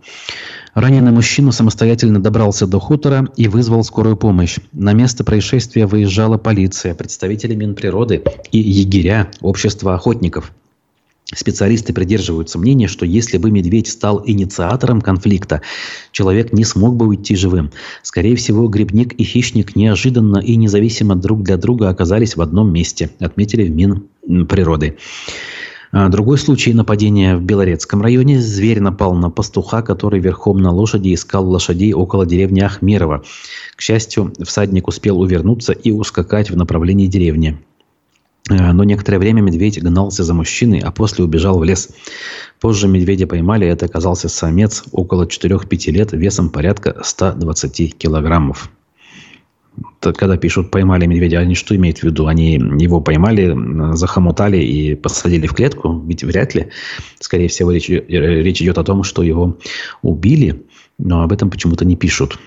Раненый 0.74 1.12
мужчина 1.12 1.52
самостоятельно 1.52 2.22
добрался 2.22 2.68
до 2.68 2.80
хутора 2.80 3.28
и 3.36 3.48
вызвал 3.48 3.84
скорую 3.84 4.16
помощь. 4.16 4.58
На 4.72 4.94
место 4.94 5.24
происшествия 5.24 5.88
выезжала 5.88 6.38
полиция, 6.38 6.94
представители 6.94 7.56
Минприроды 7.56 8.24
и 8.52 8.60
егеря 8.60 9.30
общества 9.42 9.96
охотников. 9.96 10.54
Специалисты 11.36 11.92
придерживаются 11.92 12.58
мнения, 12.58 12.88
что 12.88 13.06
если 13.06 13.38
бы 13.38 13.52
медведь 13.52 13.90
стал 13.90 14.24
инициатором 14.26 15.02
конфликта, 15.02 15.62
человек 16.14 16.54
не 16.54 16.64
смог 16.64 16.96
бы 16.96 17.06
уйти 17.08 17.36
живым. 17.36 17.72
Скорее 18.02 18.38
всего, 18.38 18.68
грибник 18.70 19.14
и 19.14 19.24
хищник 19.26 19.76
неожиданно 19.76 20.38
и 20.38 20.56
независимо 20.56 21.16
друг 21.16 21.44
для 21.44 21.58
друга 21.58 21.90
оказались 21.90 22.38
в 22.38 22.42
одном 22.42 22.72
месте, 22.72 23.10
отметили 23.20 23.66
в 23.66 23.76
Минприроды. 24.26 24.98
А, 25.92 26.10
другой 26.10 26.38
случай 26.38 26.74
нападения 26.74 27.36
в 27.36 27.42
Белорецком 27.42 28.02
районе. 28.02 28.40
Зверь 28.40 28.80
напал 28.80 29.14
на 29.14 29.30
пастуха, 29.30 29.82
который 29.82 30.22
верхом 30.22 30.58
на 30.62 30.72
лошади 30.72 31.14
искал 31.14 31.50
лошадей 31.50 31.94
около 31.94 32.26
деревни 32.26 32.62
Ахмерова. 32.62 33.24
К 33.76 33.82
счастью, 33.82 34.34
всадник 34.44 34.88
успел 34.88 35.20
увернуться 35.20 35.74
и 35.74 35.92
ускакать 35.92 36.52
в 36.52 36.56
направлении 36.56 37.08
деревни. 37.08 37.58
А, 38.50 38.74
но 38.74 38.84
некоторое 38.84 39.20
время 39.20 39.42
медведь 39.42 39.82
гнался 39.82 40.24
за 40.24 40.34
мужчиной, 40.34 40.80
а 40.80 40.92
после 40.92 41.24
убежал 41.24 41.60
в 41.60 41.64
лес. 41.64 41.90
Позже 42.60 42.88
медведя 42.88 43.28
поймали, 43.28 43.68
это 43.68 43.86
оказался 43.86 44.30
самец 44.30 44.84
около 44.92 45.26
4-5 45.26 45.92
лет, 45.92 46.12
весом 46.14 46.50
порядка 46.50 47.02
120 47.04 47.98
килограммов 47.98 48.70
когда 50.00 50.38
пишут 50.38 50.72
«поймали 50.72 51.06
медведя», 51.06 51.40
они 51.40 51.56
что 51.56 51.76
имеют 51.76 52.00
в 52.00 52.04
виду? 52.04 52.28
Они 52.28 52.54
его 52.54 53.02
поймали, 53.02 53.56
захомутали 53.96 54.58
и 54.58 54.96
посадили 54.96 55.48
в 55.48 55.54
клетку? 55.54 56.04
Ведь 56.08 56.24
вряд 56.24 56.56
ли. 56.56 56.68
Скорее 57.20 57.48
всего, 57.48 57.72
речь, 57.72 57.90
речь 57.90 58.62
идет 58.62 58.78
о 58.78 58.84
том, 58.84 59.04
что 59.04 59.24
его 59.24 59.58
убили, 60.02 60.66
но 60.98 61.22
об 61.24 61.32
этом 61.32 61.50
почему-то 61.50 61.86
не 61.86 61.96
пишут. 61.96 62.40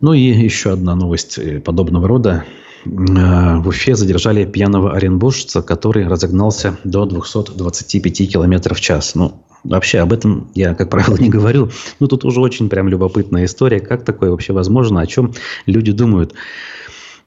Ну 0.00 0.12
и 0.12 0.20
еще 0.20 0.72
одна 0.72 0.94
новость 0.94 1.38
э, 1.38 1.60
подобного 1.60 2.06
рода. 2.06 2.44
Э, 2.84 3.58
в 3.58 3.68
Уфе 3.68 3.94
задержали 3.94 4.44
пьяного 4.44 4.94
оренбуржца, 4.94 5.62
который 5.62 6.06
разогнался 6.06 6.78
до 6.84 7.04
225 7.04 8.32
км 8.32 8.74
в 8.74 8.80
час. 8.80 9.14
Ну, 9.14 9.42
Вообще 9.64 9.98
об 9.98 10.12
этом 10.12 10.50
я, 10.54 10.74
как 10.74 10.88
правило, 10.88 11.16
не 11.16 11.28
говорю. 11.28 11.70
Ну, 12.00 12.06
тут 12.06 12.24
уже 12.24 12.40
очень 12.40 12.68
прям 12.68 12.88
любопытная 12.88 13.44
история. 13.44 13.80
Как 13.80 14.04
такое 14.04 14.30
вообще 14.30 14.52
возможно? 14.52 15.00
О 15.00 15.06
чем 15.06 15.32
люди 15.66 15.92
думают? 15.92 16.34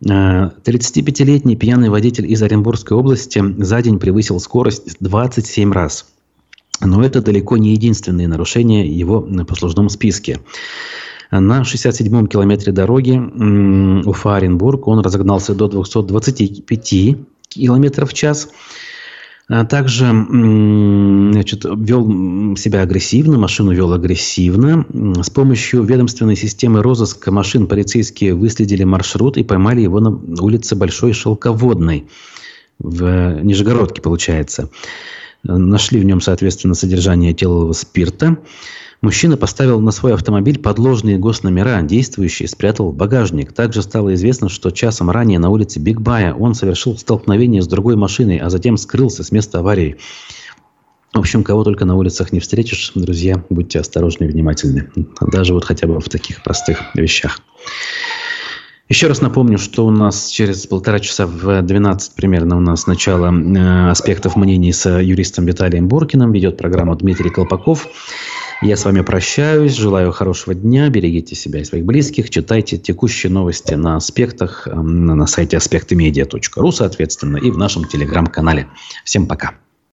35-летний 0.02 1.54
э, 1.54 1.58
пьяный 1.58 1.90
водитель 1.90 2.32
из 2.32 2.42
Оренбургской 2.42 2.98
области 2.98 3.44
за 3.62 3.82
день 3.82 4.00
превысил 4.00 4.40
скорость 4.40 4.98
27 5.00 5.72
раз. 5.72 6.08
Но 6.80 7.04
это 7.04 7.22
далеко 7.22 7.58
не 7.58 7.74
единственные 7.74 8.28
нарушения 8.28 8.88
его 8.88 9.22
на 9.22 9.46
послужном 9.46 9.90
списке. 9.90 10.40
На 11.32 11.62
67-м 11.62 12.28
километре 12.28 12.74
дороги 12.74 13.14
Уфа-Оренбург 14.06 14.88
он 14.88 15.00
разогнался 15.00 15.56
до 15.56 15.70
225 15.70 17.18
километров 17.48 18.10
в 18.10 18.14
час. 18.14 18.50
А 19.48 19.66
также 19.66 20.06
значит, 20.06 21.66
вел 21.66 22.56
себя 22.56 22.82
агрессивно, 22.82 23.38
машину 23.38 23.74
вел 23.74 23.94
агрессивно. 23.94 24.86
С 25.22 25.30
помощью 25.30 25.84
ведомственной 25.84 26.36
системы 26.36 26.82
розыска 26.82 27.32
машин 27.32 27.68
полицейские 27.68 28.34
выследили 28.34 28.84
маршрут 28.84 29.38
и 29.38 29.44
поймали 29.44 29.82
его 29.82 30.00
на 30.00 30.12
улице 30.42 30.76
Большой 30.76 31.14
Шелководной. 31.14 32.08
В 32.80 33.42
Нижегородке, 33.42 34.02
получается. 34.02 34.70
Нашли 35.44 36.00
в 36.00 36.06
нем, 36.06 36.22
соответственно, 36.22 36.74
содержание 36.76 37.32
этилового 37.32 37.74
спирта. 37.74 38.38
Мужчина 39.02 39.36
поставил 39.36 39.80
на 39.82 39.90
свой 39.90 40.14
автомобиль 40.14 40.60
подложные 40.60 41.18
госномера, 41.18 41.82
действующие, 41.82 42.48
спрятал 42.48 42.92
в 42.92 42.96
багажник. 42.96 43.52
Также 43.52 43.82
стало 43.82 44.14
известно, 44.14 44.48
что 44.48 44.70
часом 44.70 45.10
ранее 45.10 45.40
на 45.40 45.50
улице 45.50 45.80
Бигбая 45.80 46.36
он 46.36 46.54
совершил 46.54 46.96
столкновение 46.96 47.64
с 47.64 47.68
другой 47.68 47.96
машиной, 47.96 48.38
а 48.38 48.52
затем 48.52 48.78
скрылся 48.78 49.24
с 49.24 49.32
места 49.32 49.60
аварии. 49.60 49.98
В 51.14 51.20
общем, 51.20 51.44
кого 51.44 51.64
только 51.64 51.84
на 51.86 51.96
улицах 51.96 52.32
не 52.32 52.40
встретишь, 52.40 52.92
друзья, 52.94 53.44
будьте 53.50 53.80
осторожны 53.80 54.26
и 54.26 54.28
внимательны. 54.28 54.92
Даже 55.20 55.56
вот 55.56 55.66
хотя 55.66 55.88
бы 55.88 56.00
в 56.00 56.08
таких 56.08 56.44
простых 56.44 56.96
вещах. 56.96 57.40
Еще 58.92 59.08
раз 59.08 59.22
напомню, 59.22 59.58
что 59.58 59.86
у 59.86 59.90
нас 59.90 60.28
через 60.28 60.68
полтора 60.68 61.00
часа 61.00 61.26
в 61.26 61.62
12 61.62 62.14
примерно 62.14 62.58
у 62.58 62.60
нас 62.60 62.88
начало 62.88 63.32
э, 63.32 63.90
аспектов 63.90 64.36
мнений 64.36 64.74
с 64.74 65.00
юристом 65.00 65.46
Виталием 65.46 65.88
Буркиным. 65.88 66.34
Ведет 66.34 66.58
программу 66.58 66.94
Дмитрий 66.98 67.30
Колпаков. 67.30 67.88
Я 68.62 68.76
с 68.76 68.84
вами 68.84 69.00
прощаюсь, 69.00 69.78
желаю 69.78 70.12
хорошего 70.12 70.54
дня, 70.54 70.90
берегите 70.90 71.36
себя 71.36 71.62
и 71.62 71.64
своих 71.64 71.86
близких, 71.86 72.30
читайте 72.30 72.78
текущие 72.78 73.32
новости 73.32 73.76
на 73.76 73.96
аспектах, 73.96 74.68
на 74.68 75.26
сайте 75.26 75.56
аспектымедиа.ру, 75.56 76.72
соответственно, 76.74 77.38
и 77.38 77.50
в 77.50 77.58
нашем 77.58 77.86
телеграм-канале. 77.86 78.68
Всем 79.06 79.26
пока. 79.26 79.54